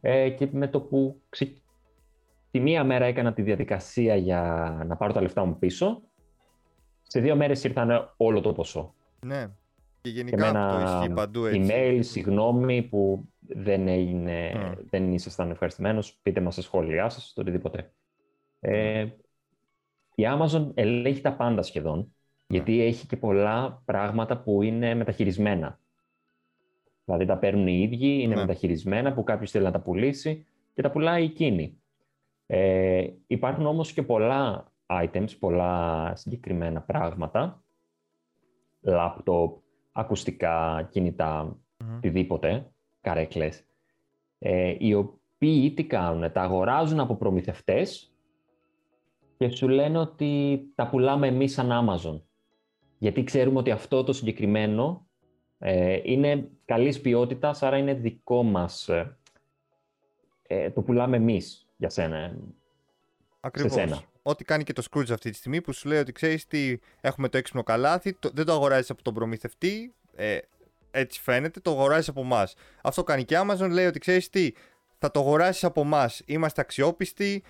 [0.00, 1.52] Ε, και με το που ξε...
[2.50, 4.42] τη μία μέρα έκανα τη διαδικασία για
[4.86, 6.02] να πάρω τα λεφτά μου πίσω,
[7.02, 8.94] σε δύο μέρες ήρθαν όλο το ποσό.
[9.20, 9.50] Ναι.
[10.02, 11.70] Και Και γενικά με αυτό ένα ισχύει παντού έτσι.
[11.72, 14.86] email, συγγνώμη που δεν, έγινε, Μμ.
[14.90, 17.92] δεν ήσασταν ευχαριστημένος, πείτε μας στα σχόλιά σας, το οτιδήποτε.
[18.60, 19.06] Ε,
[20.14, 22.14] η Amazon ελέγχει τα πάντα σχεδόν,
[22.46, 25.80] γιατί έχει και πολλά πράγματα που είναι μεταχειρισμένα.
[27.04, 28.40] Δηλαδή τα παίρνουν οι ίδιοι, είναι Ναι.
[28.40, 31.80] μεταχειρισμένα που κάποιος θέλει να τα πουλήσει και τα πουλάει εκείνη.
[32.46, 37.64] Ε, υπάρχουν όμως και πολλά items, πολλά συγκεκριμένα πράγματα,
[38.84, 39.52] laptop,
[39.92, 41.96] ακουστικά, κινητά, Μμμ.
[41.96, 42.70] οτιδήποτε,
[43.00, 43.64] καρέκλες,
[44.38, 48.14] ε, οι οποίοι τι κάνουν, τα αγοράζουν από προμηθευτές
[49.36, 52.20] και σου λένε ότι τα πουλάμε εμείς σαν Amazon.
[52.98, 55.06] Γιατί ξέρουμε ότι αυτό το συγκεκριμένο
[55.58, 58.88] ε, είναι καλής ποιότητας, άρα είναι δικό μας.
[58.88, 59.18] ε,
[60.46, 62.16] ε, το πουλάμε εμείς για σένα.
[62.16, 62.36] ε.
[63.40, 63.72] Ακριβώς.
[63.72, 64.02] σένα.
[64.30, 67.28] Ό,τι κάνει και το Scrooge αυτή τη στιγμή που σου λέει ότι ξέρεις τι, έχουμε
[67.28, 70.38] το έξυπνο καλάθι, το- δεν το αγοράζεις από τον προμηθευτή, ε,
[70.90, 72.54] έτσι φαίνεται, το αγοράζεις από εμάς.
[72.82, 74.52] Αυτό κάνει και η Amazon, λέει ότι ξέρεις τι,
[74.98, 76.22] θα το αγοράσεις από εμάς.
[76.26, 77.42] Είμαστε αξιόπιστοι.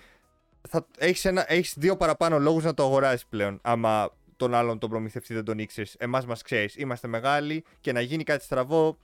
[0.69, 3.59] Θα, έχεις, ένα, έχεις δύο παραπάνω λόγους να το αγοράσεις πλέον.
[3.61, 5.95] Άμα τον άλλον τον προμηθευτή δεν τον ήξερες.
[5.99, 6.75] Εμάς μας ξέρεις.
[6.75, 8.97] Είμαστε μεγάλοι και να γίνει κάτι στραβό.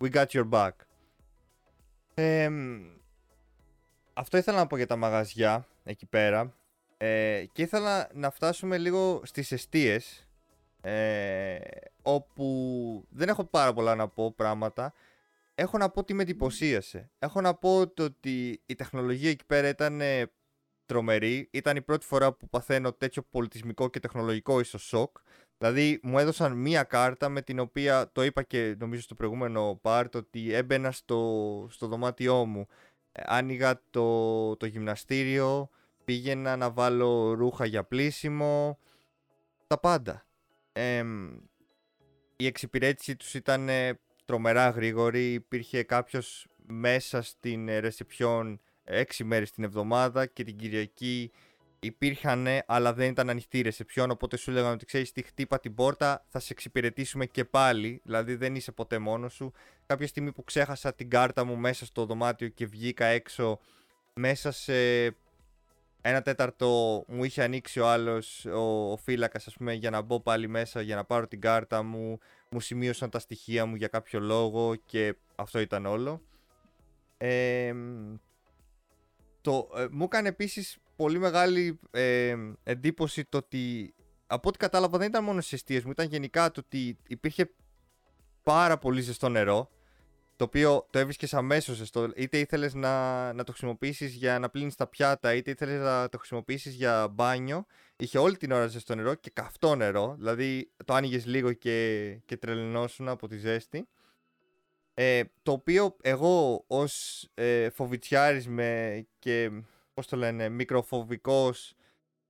[0.00, 0.70] We got your back.
[2.14, 2.50] Ε,
[4.12, 6.54] αυτό ήθελα να πω για τα μαγαζιά εκεί πέρα.
[6.96, 10.28] Ε, και ήθελα να φτάσουμε λίγο στις εστίες
[10.80, 11.58] ε,
[12.02, 14.92] όπου δεν έχω πάρα πολλά να πω πράγματα.
[15.54, 17.10] Έχω να πω ότι με εντυπωσίασε.
[17.18, 20.30] Έχω να πω το ότι η τεχνολογία εκεί πέρα ήταν ε,
[20.86, 21.48] τρομερή.
[21.52, 25.16] Ήταν η πρώτη φορά που παθαίνω τέτοιο πολιτισμικό και τεχνολογικό ίσως σοκ.
[25.58, 30.10] Δηλαδή μου έδωσαν μία κάρτα με την οποία το είπα και νομίζω στο προηγούμενο part
[30.14, 32.66] ότι έμπαινα στο, στο δωμάτιό μου.
[33.12, 35.70] Ε, άνοιγα το, το γυμναστήριο,
[36.08, 38.78] πήγαινα να βάλω ρούχα για πλήσιμο,
[39.66, 40.26] τα πάντα.
[40.72, 41.30] Εμ,
[42.36, 49.50] η εξυπηρέτησή τους ήταν ε, τρομερά γρήγορη, υπήρχε κάποιος μέσα στην ε, ρεσεψιόν έξι μέρες
[49.50, 51.32] την εβδομάδα και την Κυριακή
[51.80, 55.74] υπήρχαν αλλά δεν ήταν ανοιχτή η ρεσεψιόν οπότε σου λέγανε ότι ξέρεις τι χτύπα την
[55.74, 59.52] πόρτα θα σε εξυπηρετήσουμε και πάλι δηλαδή δεν είσαι ποτέ μόνος σου.
[59.86, 63.58] Κάποια στιγμή που ξέχασα την κάρτα μου μέσα στο δωμάτιο και βγήκα έξω
[64.14, 64.72] μέσα σε
[66.08, 70.20] ένα τέταρτο μου είχε ανοίξει ο άλλος ο, ο φύλακας ας πούμε για να μπω
[70.20, 74.20] πάλι μέσα για να πάρω την κάρτα μου μου σημείωσαν τα στοιχεία μου για κάποιο
[74.20, 76.22] λόγο και αυτό ήταν όλο.
[77.18, 77.74] Ε,
[79.40, 83.94] το, ε, μου έκανε επίσης πολύ μεγάλη ε, εντύπωση το ότι
[84.26, 87.50] από ό,τι κατάλαβα δεν ήταν μόνο στις αιστείες μου, ήταν γενικά το ότι υπήρχε
[88.42, 89.70] πάρα πολύ ζεστό νερό
[90.38, 92.10] το οποίο το έβρισκες αμέσως ζεστό.
[92.16, 96.18] Είτε ήθελες να, να το χρησιμοποιήσεις για να πλύνεις τα πιάτα, είτε ήθελες να το
[96.18, 97.66] χρησιμοποιήσεις για μπάνιο.
[97.96, 100.14] Είχε όλη την ώρα ζεστό νερό και καυτό νερό.
[100.18, 103.88] Δηλαδή το άνοιγες λίγο και, και τρελνόσουν από τη ζέστη.
[104.94, 109.50] Ε, το οποίο εγώ ως ε, φοβητσιάρης με και
[109.94, 111.74] πώς το λένε μικροφοβικός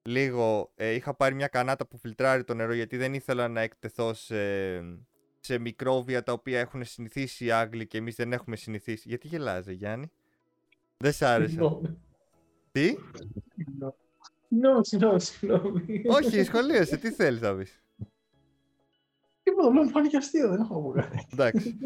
[0.03, 4.15] λίγο ε, είχα πάρει μια κανάτα που φιλτράρει το νερό γιατί δεν ήθελα να εκτεθώ
[4.15, 4.35] σε,
[5.41, 9.09] σε μικρόβια τα οποία έχουν συνηθίσει οι Άγγλοι και εμείς δεν έχουμε συνηθίσει.
[9.09, 10.11] Γιατί γελάζε Γιάννη;
[10.97, 11.59] Δεν σ' άρεσε.
[12.73, 12.95] Τι;
[14.49, 16.03] Συγγνώμη, συγγνώμη, συγγνώμη.
[16.07, 16.97] Όχι, σχολίασε.
[16.97, 17.83] Τι θέλεις να πεις;
[19.43, 21.27] Τίποτα, απλά μου φάνηκε αστείο, δεν έχω να πω κάτι.
[21.33, 21.79] Εντάξει.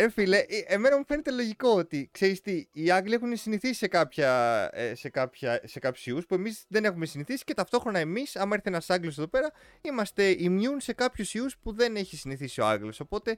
[0.00, 3.88] Ε, φίλε, ε, εμένα μου φαίνεται λογικό ότι ξέρεις τι, οι Άγγλοι έχουν συνηθίσει σε,
[3.88, 8.36] κάποια, ε, σε, κάποια, σε κάποιους ιούς που εμείς δεν έχουμε συνηθίσει και ταυτόχρονα εμείς,
[8.36, 12.60] άμα έρθει ένας Άγγλος εδώ πέρα, είμαστε immune σε κάποιους ιούς που δεν έχει συνηθίσει
[12.60, 13.00] ο Άγγλος.
[13.00, 13.36] Οπότε,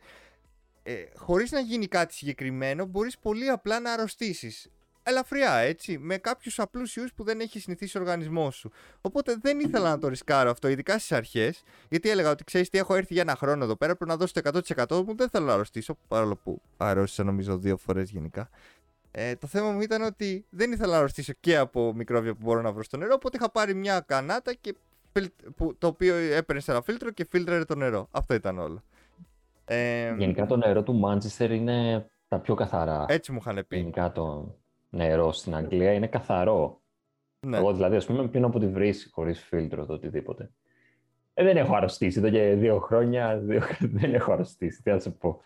[0.83, 4.69] ε, χωρίς να γίνει κάτι συγκεκριμένο, μπορείς πολύ απλά να αρρωστήσεις.
[5.03, 8.71] Ελαφριά έτσι, με κάποιους απλούς ιούς που δεν έχει συνηθίσει ο οργανισμός σου.
[9.01, 12.79] Οπότε δεν ήθελα να το ρισκάρω αυτό, ειδικά στις αρχές, γιατί έλεγα ότι ξέρεις τι,
[12.79, 15.47] έχω έρθει για ένα χρόνο εδώ πέρα, πρέπει να δώσω το 100% μου, δεν θέλω
[15.47, 15.97] να αρρωστήσω.
[16.09, 18.51] Παρόλο που αρρώστησα νομίζω δύο φορές γενικά.
[19.11, 22.61] Ε, το θέμα μου ήταν ότι δεν ήθελα να αρρωστήσω και από μικρόβια που μπορώ
[22.61, 24.75] να βρω στο νερό, οπότε είχα πάρει μια κανάτα και,
[25.57, 28.09] που, το οποίο έπαιρνες σε ένα φίλτρο και φίλτραρε το νερό.
[28.11, 28.83] Αυτό ήταν όλο.
[29.65, 33.05] Ε, Γενικά το νερό του Μάντσεστερ είναι τα πιο καθαρά.
[33.09, 33.77] Έτσι μου είχαν πει.
[33.77, 34.55] Γενικά το
[34.91, 36.80] νερό στην Αγγλία είναι καθαρό.
[37.41, 37.57] Ναι.
[37.57, 40.51] Εγώ δηλαδή, ας πούμε, πίνω από τη βρύση χωρίς φίλτρο το οτιδήποτε.
[41.34, 43.38] Ε, δεν έχω αρρωστήσει εδώ και δύο χρόνια.
[43.38, 43.62] Δύο...
[43.99, 44.82] δεν έχω αρρωστήσει.
[44.82, 45.43] Τι να σου πω.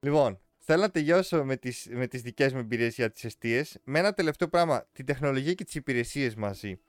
[0.00, 3.98] Λοιπόν, θέλω να τελειώσω με τις, με τις δικές μου εμπειρίες για τις αιστείες με
[3.98, 6.80] ένα τελευταίο πράγμα, την τεχνολογία και τις υπηρεσίες μαζί.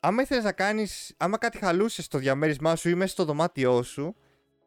[0.00, 4.16] Άμα ήθελες να κάνεις, άμα κάτι χαλούσες στο διαμέρισμά σου ή μέσα στο δωμάτιό σου,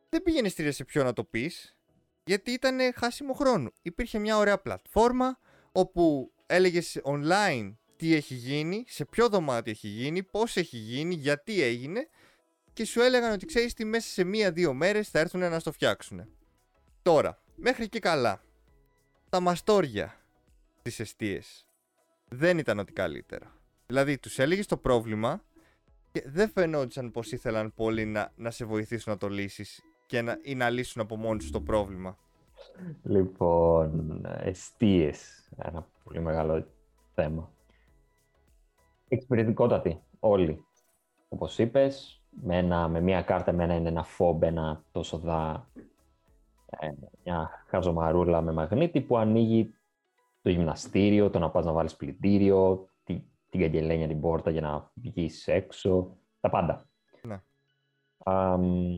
[0.09, 1.77] δεν πήγαινε στη ρεσεπιό να το πεις,
[2.23, 3.71] γιατί ήταν χάσιμο χρόνο.
[3.81, 5.39] Υπήρχε μια ωραία πλατφόρμα
[5.75, 11.61] όπου έλεγες online τι έχει γίνει, σε ποιο δωμάτιο έχει γίνει, πώς έχει γίνει, γιατί
[11.61, 12.07] έγινε
[12.73, 16.29] και σου έλεγαν ότι ξέρεις τι μέσα σε μία-δύο μέρες θα έρθουν να στο φτιάξουν.
[17.01, 18.43] Τώρα, μέχρι και καλά,
[19.29, 20.17] τα μαστόρια
[20.81, 21.67] τις αιστείες
[22.27, 23.57] δεν ήταν ότι καλύτερα.
[23.85, 25.43] Δηλαδή, τους έλεγες το πρόβλημα
[26.11, 30.39] και δεν φαινόντουσαν πως ήθελαν πολύ να, να σε βοηθήσουν να το λύσεις και να,
[30.41, 32.17] ή να λύσουν από μόνοι τους το πρόβλημα.
[33.03, 35.49] Λοιπόν, αιστείες.
[35.57, 36.65] Ένα πολύ μεγάλο
[37.13, 37.51] θέμα.
[39.07, 40.65] Εξυπηρετικότατη, όλοι.
[41.29, 45.69] Όπως είπες, με, με μια κάρτα εμένα είναι ένα φόμπ, ένα τόσο δα,
[46.65, 46.89] ε,
[47.23, 49.73] μια χαζομαρούλα με μαγνήτη που ανοίγει
[50.41, 54.91] το γυμναστήριο, το να πας να βάλεις πλυντήριο, την, την καγκελένια την πόρτα για να
[54.93, 56.87] βγεις έξω, τα πάντα.
[58.25, 58.95] Ναι.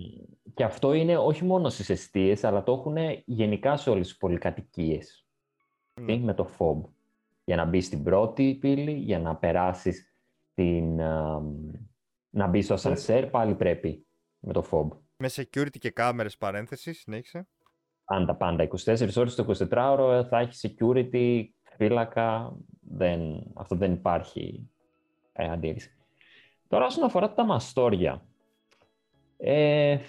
[0.54, 2.96] και αυτό είναι όχι μόνο στις αιστείες, αλλά το έχουν
[3.26, 5.28] γενικά σε όλες τις πολυκατοικίες.
[6.02, 6.18] Ναι.
[6.18, 6.90] Με το FOB.
[7.44, 10.16] Για να μπει στην πρώτη πύλη, για να περάσεις
[10.54, 10.96] την...
[12.30, 14.06] να μπεις στο ασανσέρ, πάλι πρέπει
[14.40, 14.88] με το FOB.
[15.18, 17.48] Με security και κάμερες παρένθεσης, συνέχισε.
[18.06, 18.68] Πάντα, πάντα.
[18.86, 21.44] 24 ώρες το 24ωρο θα έχεις security,
[21.76, 22.58] φύλακα.
[22.82, 24.70] Δεν, αυτό δεν υπάρχει
[25.32, 25.90] ε, αντίρρηση.
[26.68, 28.26] Τώρα, όσον αφορά τα μαστόρια.
[29.48, 30.00] Ε,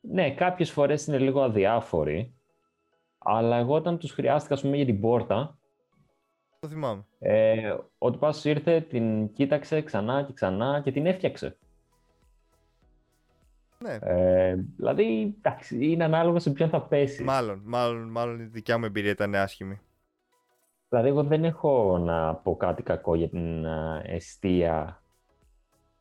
[0.00, 2.34] ναι, κάποιες φορές είναι λίγο αδιάφοροι.
[3.18, 5.58] Αλλά εγώ όταν τους χρειάστηκα, ας πούμε, για την πόρτα,
[6.60, 7.04] το θυμάμαι.
[7.18, 11.56] Ε, ο τυπάς ήρθε, την κοίταξε ξανά και ξανά και την έφτιαξε.
[13.78, 13.98] Ναι.
[14.00, 17.22] Ε, δηλαδή, εντάξει, είναι ανάλογα σε ποιον θα πέσει.
[17.22, 19.80] Μάλλον, μάλλον, μάλλον η δικιά μου εμπειρία ήταν άσχημη.
[20.88, 23.64] Δηλαδή, εγώ δεν έχω να πω κάτι κακό για την
[24.02, 25.02] αιστεία.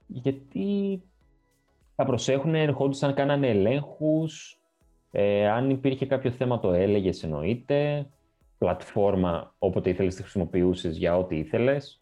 [0.07, 1.01] Γιατί
[1.95, 4.59] θα προσέχουν, ερχόντουσαν, κάνανε ελέγχους.
[5.11, 8.07] Ε, αν υπήρχε κάποιο θέμα το έλεγες εννοείται.
[8.57, 12.01] Πλατφόρμα όποτε ήθελες τη χρησιμοποιούσες για ό,τι ήθελες.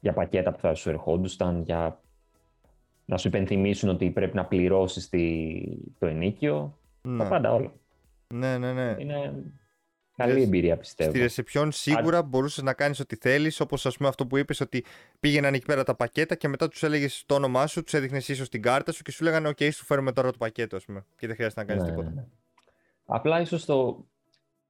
[0.00, 2.00] Για πακέτα που θα σου ερχόντουσαν, για
[3.04, 5.08] να σου υπενθυμίσουν ότι πρέπει να πληρώσεις
[5.98, 6.78] το ενίκιο.
[7.02, 7.18] Ναι.
[7.18, 7.72] Τα πάντα όλα.
[8.34, 8.96] Ναι, ναι, ναι.
[8.98, 9.44] Είναι
[10.16, 11.10] καλή εμπειρία πιστεύω.
[11.10, 12.22] Στη ρεσεπιόν σίγουρα Α...
[12.22, 14.84] μπορούσες να κάνεις ό,τι θέλεις, όπως ας πούμε αυτό που είπες ότι
[15.20, 18.48] πήγαιναν εκεί πέρα τα πακέτα και μετά τους έλεγες το όνομά σου, τους έδειχνες ίσως
[18.48, 21.04] την κάρτα σου και σου λέγανε: OK, σου φέρουμε τώρα το πακέτο, ας πούμε.
[21.18, 22.10] Και δεν χρειάζεται να κάνεις ναι, τίποτα.
[22.10, 22.24] Ναι.
[23.06, 24.06] Απλά ίσως το.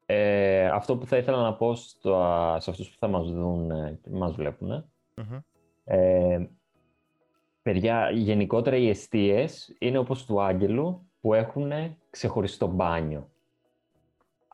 [0.07, 2.11] Ε, αυτό που θα ήθελα να πω στο,
[2.59, 3.69] σε αυτούς που θα μας δουν
[4.03, 5.41] και μας βλέπουν mm-hmm.
[5.85, 6.47] ε,
[7.67, 11.73] Παιδιά, γενικότερα οι αιστείες είναι όπως του Άγγελου που έχουν
[12.11, 13.31] ξεχωριστό μπάνιο.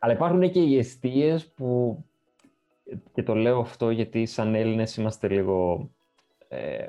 [0.04, 1.98] Αλλά υπάρχουν και οι αιστείες που,
[3.12, 5.90] και το λέω αυτό γιατί σαν Έλληνες είμαστε λίγο...
[6.48, 6.86] Ε,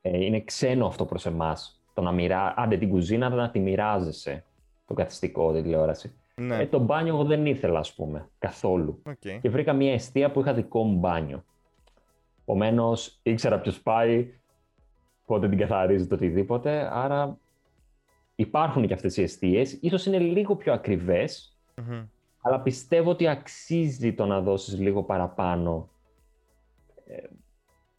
[0.00, 1.82] ε, είναι ξένο αυτό προς εμάς.
[1.94, 2.54] Το να μοιρά...
[2.56, 4.44] Άντε την κουζίνα να τη μοιράζεσαι,
[4.86, 6.14] το καθιστικό, τη τηλεόραση.
[6.34, 6.58] Ναι.
[6.58, 9.02] Ε, το μπάνιο εγώ δεν ήθελα, ας πούμε, καθόλου.
[9.06, 9.38] Okay.
[9.40, 11.44] Και βρήκα μια αιστεία που είχα δικό μου μπάνιο.
[12.40, 14.34] Επομένως, ήξερα ποιος πάει,
[15.26, 16.90] πότε την καθαρίζει το οτιδήποτε.
[16.92, 17.38] Άρα
[18.40, 19.72] υπάρχουν και αυτές οι αιστείες.
[19.72, 21.54] Ίσως είναι λίγο πιο ακριβες
[22.40, 25.90] αλλά πιστεύω ότι αξίζει το να δώσεις λίγο παραπάνω
[27.06, 27.22] ε,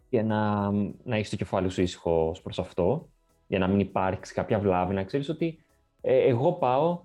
[0.10, 0.72] για να,
[1.04, 3.10] να έχεις το κεφάλι σου ήσυχο προς αυτό,
[3.48, 5.66] για να μην υπάρξει κάποια βλάβη, να ξέρεις ότι
[6.02, 7.04] ε, εγώ πάω,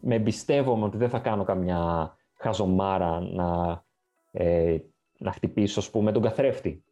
[0.00, 3.82] με εμπιστεύομαι ότι δεν θα κάνω καμιά χαζομάρα να,
[4.32, 4.78] ε,
[5.18, 6.82] να χτυπήσω, ας πούμε, τον καθρέφτη.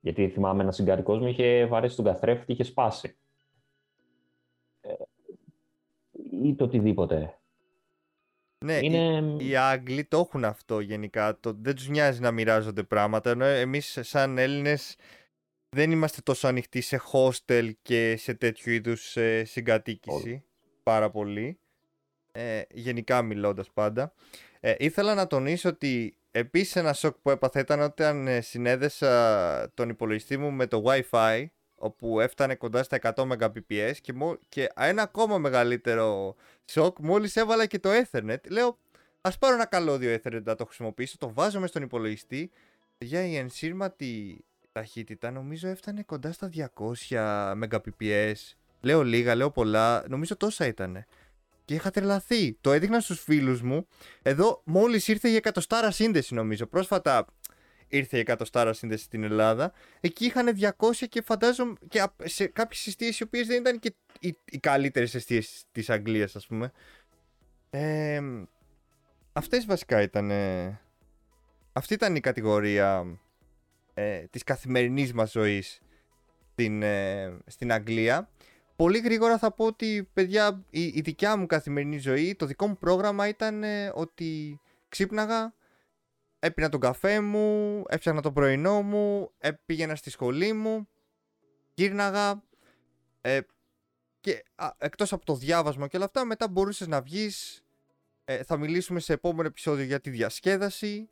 [0.00, 3.18] Γιατί θυμάμαι ένας συγκαρικός μου είχε βαρέσει τον καθρέφτη και είχε σπάσει.
[6.42, 7.34] Ή το οτιδήποτε.
[8.64, 9.36] Ναι, είναι...
[9.38, 11.38] οι, οι Άγγλοι το έχουν αυτό γενικά.
[11.40, 14.96] Το, δεν τους νοιάζει να μοιράζονται πράγματα, ενώ εμείς σαν Έλληνες
[15.76, 20.44] δεν είμαστε τόσο ανοιχτοί σε hostel και σε τέτοιου είδους ε, συγκατοίκηση.
[20.82, 21.58] Πάρα πολύ.
[22.32, 24.12] Ε, γενικά μιλώντας πάντα.
[24.60, 29.88] Ε, ήθελα να τονίσω ότι επίσης ένα σοκ που έπαθα ήταν όταν ε, συνέδεσα τον
[29.88, 31.46] υπολογιστή μου με το Wi-Fi
[31.82, 34.38] όπου έφτανε κοντά στα 100 Mbps και, μο...
[34.48, 38.40] και ένα ακόμα μεγαλύτερο σοκ μόλις έβαλα και το Ethernet.
[38.48, 38.78] Λέω,
[39.20, 42.50] ας πάρω ένα καλώδιο Ethernet να το χρησιμοποιήσω, το βάζω μες στον υπολογιστή.
[42.98, 46.50] Για η ενσύρματη ταχύτητα νομίζω έφτανε κοντά στα
[47.08, 48.34] 200 Mbps.
[48.80, 51.06] Λέω λίγα, λέω πολλά, νομίζω τόσα ήτανε.
[51.64, 52.56] Και είχα τρελαθεί.
[52.60, 53.86] Το έδειχνα στους φίλους μου.
[54.22, 56.66] Εδώ μόλις ήρθε η εκατοστάρα σύνδεση νομίζω.
[56.66, 57.26] Πρόσφατα
[57.90, 59.72] ήρθε η εκατοστάρα σύνδεση στην Ελλάδα.
[60.00, 60.72] Εκεί είχαν 200
[61.08, 65.64] και φαντάζομαι και σε κάποιες αιστείες οι οποίες δεν ήταν και οι, οι καλύτερες αιστείες
[65.72, 66.72] της Αγγλίας ας πούμε.
[67.70, 68.20] Ε,
[69.32, 70.30] αυτές βασικά ήταν...
[71.72, 73.18] αυτή ήταν η κατηγορία
[73.94, 75.80] ε, της καθημερινής μας ζωής
[76.52, 78.28] στην, ε, στην Αγγλία.
[78.76, 82.76] Πολύ γρήγορα θα πω ότι, παιδιά, η, η δικιά μου καθημερινή ζωή, το δικό μου
[82.76, 85.54] πρόγραμμα ήταν ε, ότι ξύπναγα,
[86.40, 90.88] έπινα τον καφέ μου, έφτιαχνα το πρωινό μου, ε, πήγαινα στη σχολή μου,
[91.74, 92.42] γύρναγα
[93.20, 93.40] ε,
[94.20, 97.64] και α, εκτός από το διάβασμα και όλα αυτά, μετά μπορούσες να βγεις,
[98.24, 101.08] ε, θα μιλήσουμε σε επόμενο επεισόδιο για τη διασκέδαση,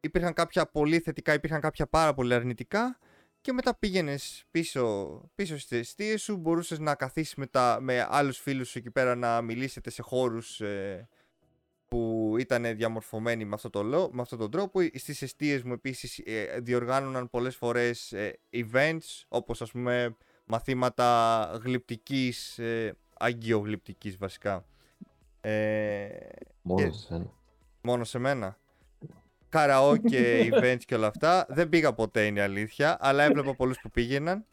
[0.00, 2.98] υπήρχαν κάποια πολύ θετικά, υπήρχαν κάποια πάρα πολύ αρνητικά
[3.40, 7.48] και μετά πήγαινες πίσω, πίσω στις αιστείες σου, μπορούσες να καθίσεις με,
[7.80, 11.08] με άλλους φίλους σου εκεί πέρα να μιλήσετε σε χώρους ε,
[11.90, 13.82] που ήταν διαμορφωμένοι με, αυτό το,
[14.12, 14.80] με αυτόν τον τρόπο.
[14.94, 22.58] Στις αιστείες μου επίσης ε, διοργάνωναν πολλές φορές ε, events, όπως ας πούμε μαθήματα γλυπτικής,
[22.58, 24.64] ε, αγγειογλυπτική βασικά.
[25.40, 26.08] Ε,
[26.62, 27.30] μόνο σε μένα.
[27.82, 28.58] Μόνο σε μένα
[29.50, 31.46] καραόκε, events και όλα αυτά.
[31.48, 34.44] Δεν πήγα ποτέ είναι η αλήθεια, αλλά έβλεπα πολλούς που πήγαιναν.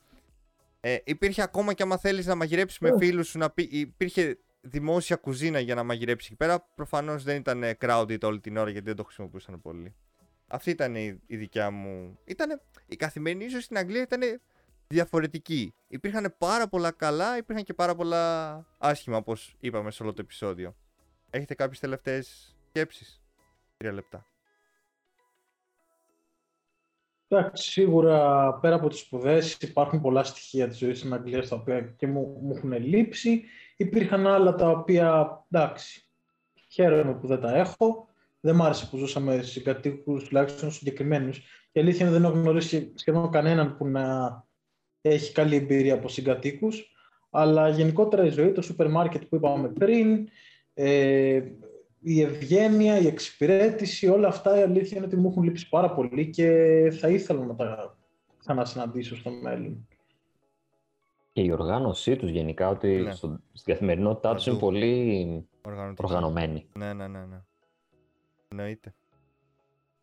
[0.79, 4.37] Ε, υπήρχε ακόμα και άμα θέλεις να μαγειρέψεις με φίλους σου, να πει, υπήρχε
[4.69, 6.67] δημόσια κουζίνα για να μαγειρέψει εκεί πέρα.
[6.75, 9.95] Προφανώς δεν ήταν crowded όλη την ώρα γιατί δεν το χρησιμοποιούσαν πολύ.
[10.47, 12.19] Αυτή ήταν η, η δικιά μου.
[12.25, 14.21] Ήτανε, η καθημερινή ζωή στην Αγγλία ήταν
[14.87, 15.73] διαφορετική.
[15.87, 20.75] Υπήρχαν πάρα πολλά καλά, υπήρχαν και πάρα πολλά άσχημα, όπως είπαμε σε όλο το επεισόδιο.
[21.29, 23.21] Έχετε κάποιες τελευταίες σκέψεις;
[23.77, 24.27] Τρία λεπτά.
[27.27, 31.81] Εντάξει, σίγουρα πέρα από τις σπουδές υπάρχουν πολλά στοιχεία της ζωής στην Αγγλία τα οποία
[31.81, 33.43] και μου, μου έχουν λείψει.
[33.77, 36.07] Υπήρχαν άλλα τα οποία, εντάξει,
[36.71, 38.07] χαίρομαι που δεν τα έχω.
[38.39, 41.39] Δεν μ' άρεσε που ζούσαμε συγκατοίκους, τουλάχιστον συγκεκριμένους.
[41.71, 44.45] Και αλήθεια είναι δεν έχω γνωρίσει σχεδόν κανέναν που να
[45.01, 46.91] έχει καλή εμπειρία από συγκατοίκους.
[47.29, 50.27] Αλλά γενικότερα η ζωή, το σούπερ μάρκετ που είπαμε πριν,
[50.73, 51.41] ε,
[51.99, 56.29] η ευγένεια, η εξυπηρέτηση, όλα αυτά η αλήθεια είναι ότι μου έχουν λείψει πάρα πολύ
[56.29, 56.49] και
[56.99, 57.97] θα ήθελα να τα
[58.39, 59.87] ξανασυναντήσω στο μέλλον.
[61.37, 63.11] Και η οργάνωσή τους γενικά, ότι ναι.
[63.11, 65.47] στο, στην καθημερινότητά τους είναι πολύ
[65.97, 66.67] οργανωμένη.
[66.73, 67.41] Ναι, ναι, ναι, ναι.
[68.47, 68.95] Εννοείται.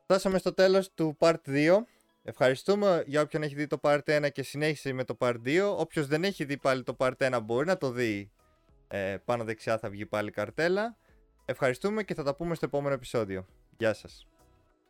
[0.03, 1.77] Φτάσαμε στο τέλος του Part 2.
[2.23, 5.75] Ευχαριστούμε για όποιον έχει δει το Part 1 και συνέχισε με το Part 2.
[5.77, 8.31] Όποιος δεν έχει δει πάλι το Part 1 μπορεί να το δει.
[8.89, 10.97] Ε, πάνω δεξιά θα βγει πάλι καρτέλα.
[11.45, 13.47] Ευχαριστούμε και θα τα πούμε στο επόμενο επεισόδιο.
[13.77, 14.27] Γεια σας.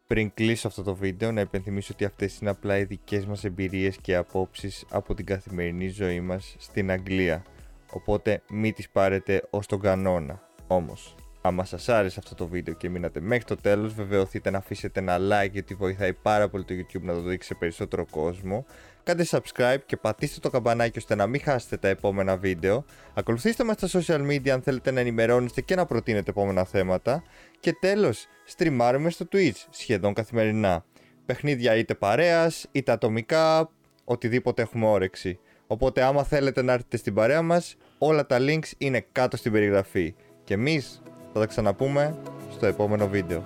[0.06, 3.96] Πριν κλείσω αυτό το βίντεο, να υπενθυμίσω ότι αυτές είναι απλά οι δικές μας εμπειρίες
[3.96, 7.44] και απόψεις από την καθημερινή ζωή μας στην Αγγλία.
[7.90, 10.48] Οπότε μην τις πάρετε ως τον κανόνα.
[10.66, 11.14] Όμως,
[11.46, 15.18] άμα σας άρεσε αυτό το βίντεο και μείνατε μέχρι το τέλος, βεβαιωθείτε να αφήσετε ένα
[15.18, 18.64] like γιατί βοηθάει πάρα πολύ το YouTube να το δείξει σε περισσότερο κόσμο
[19.04, 22.84] κάντε subscribe και πατήστε το καμπανάκι ώστε να μην χάσετε τα επόμενα βίντεο.
[23.14, 27.22] Ακολουθήστε μας στα social media αν θέλετε να ενημερώνεστε και να προτείνετε επόμενα θέματα.
[27.60, 30.84] Και τέλος, στριμάρουμε στο Twitch σχεδόν καθημερινά.
[31.26, 33.70] Παιχνίδια είτε παρέας, είτε ατομικά,
[34.04, 35.38] οτιδήποτε έχουμε όρεξη.
[35.66, 40.14] Οπότε άμα θέλετε να έρθετε στην παρέα μας, όλα τα links είναι κάτω στην περιγραφή.
[40.44, 41.02] Και εμείς
[41.34, 42.16] θα τα ξαναπούμε
[42.52, 43.42] στο επόμενο βίντεο.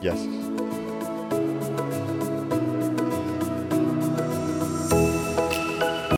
[0.00, 0.55] Γεια σας.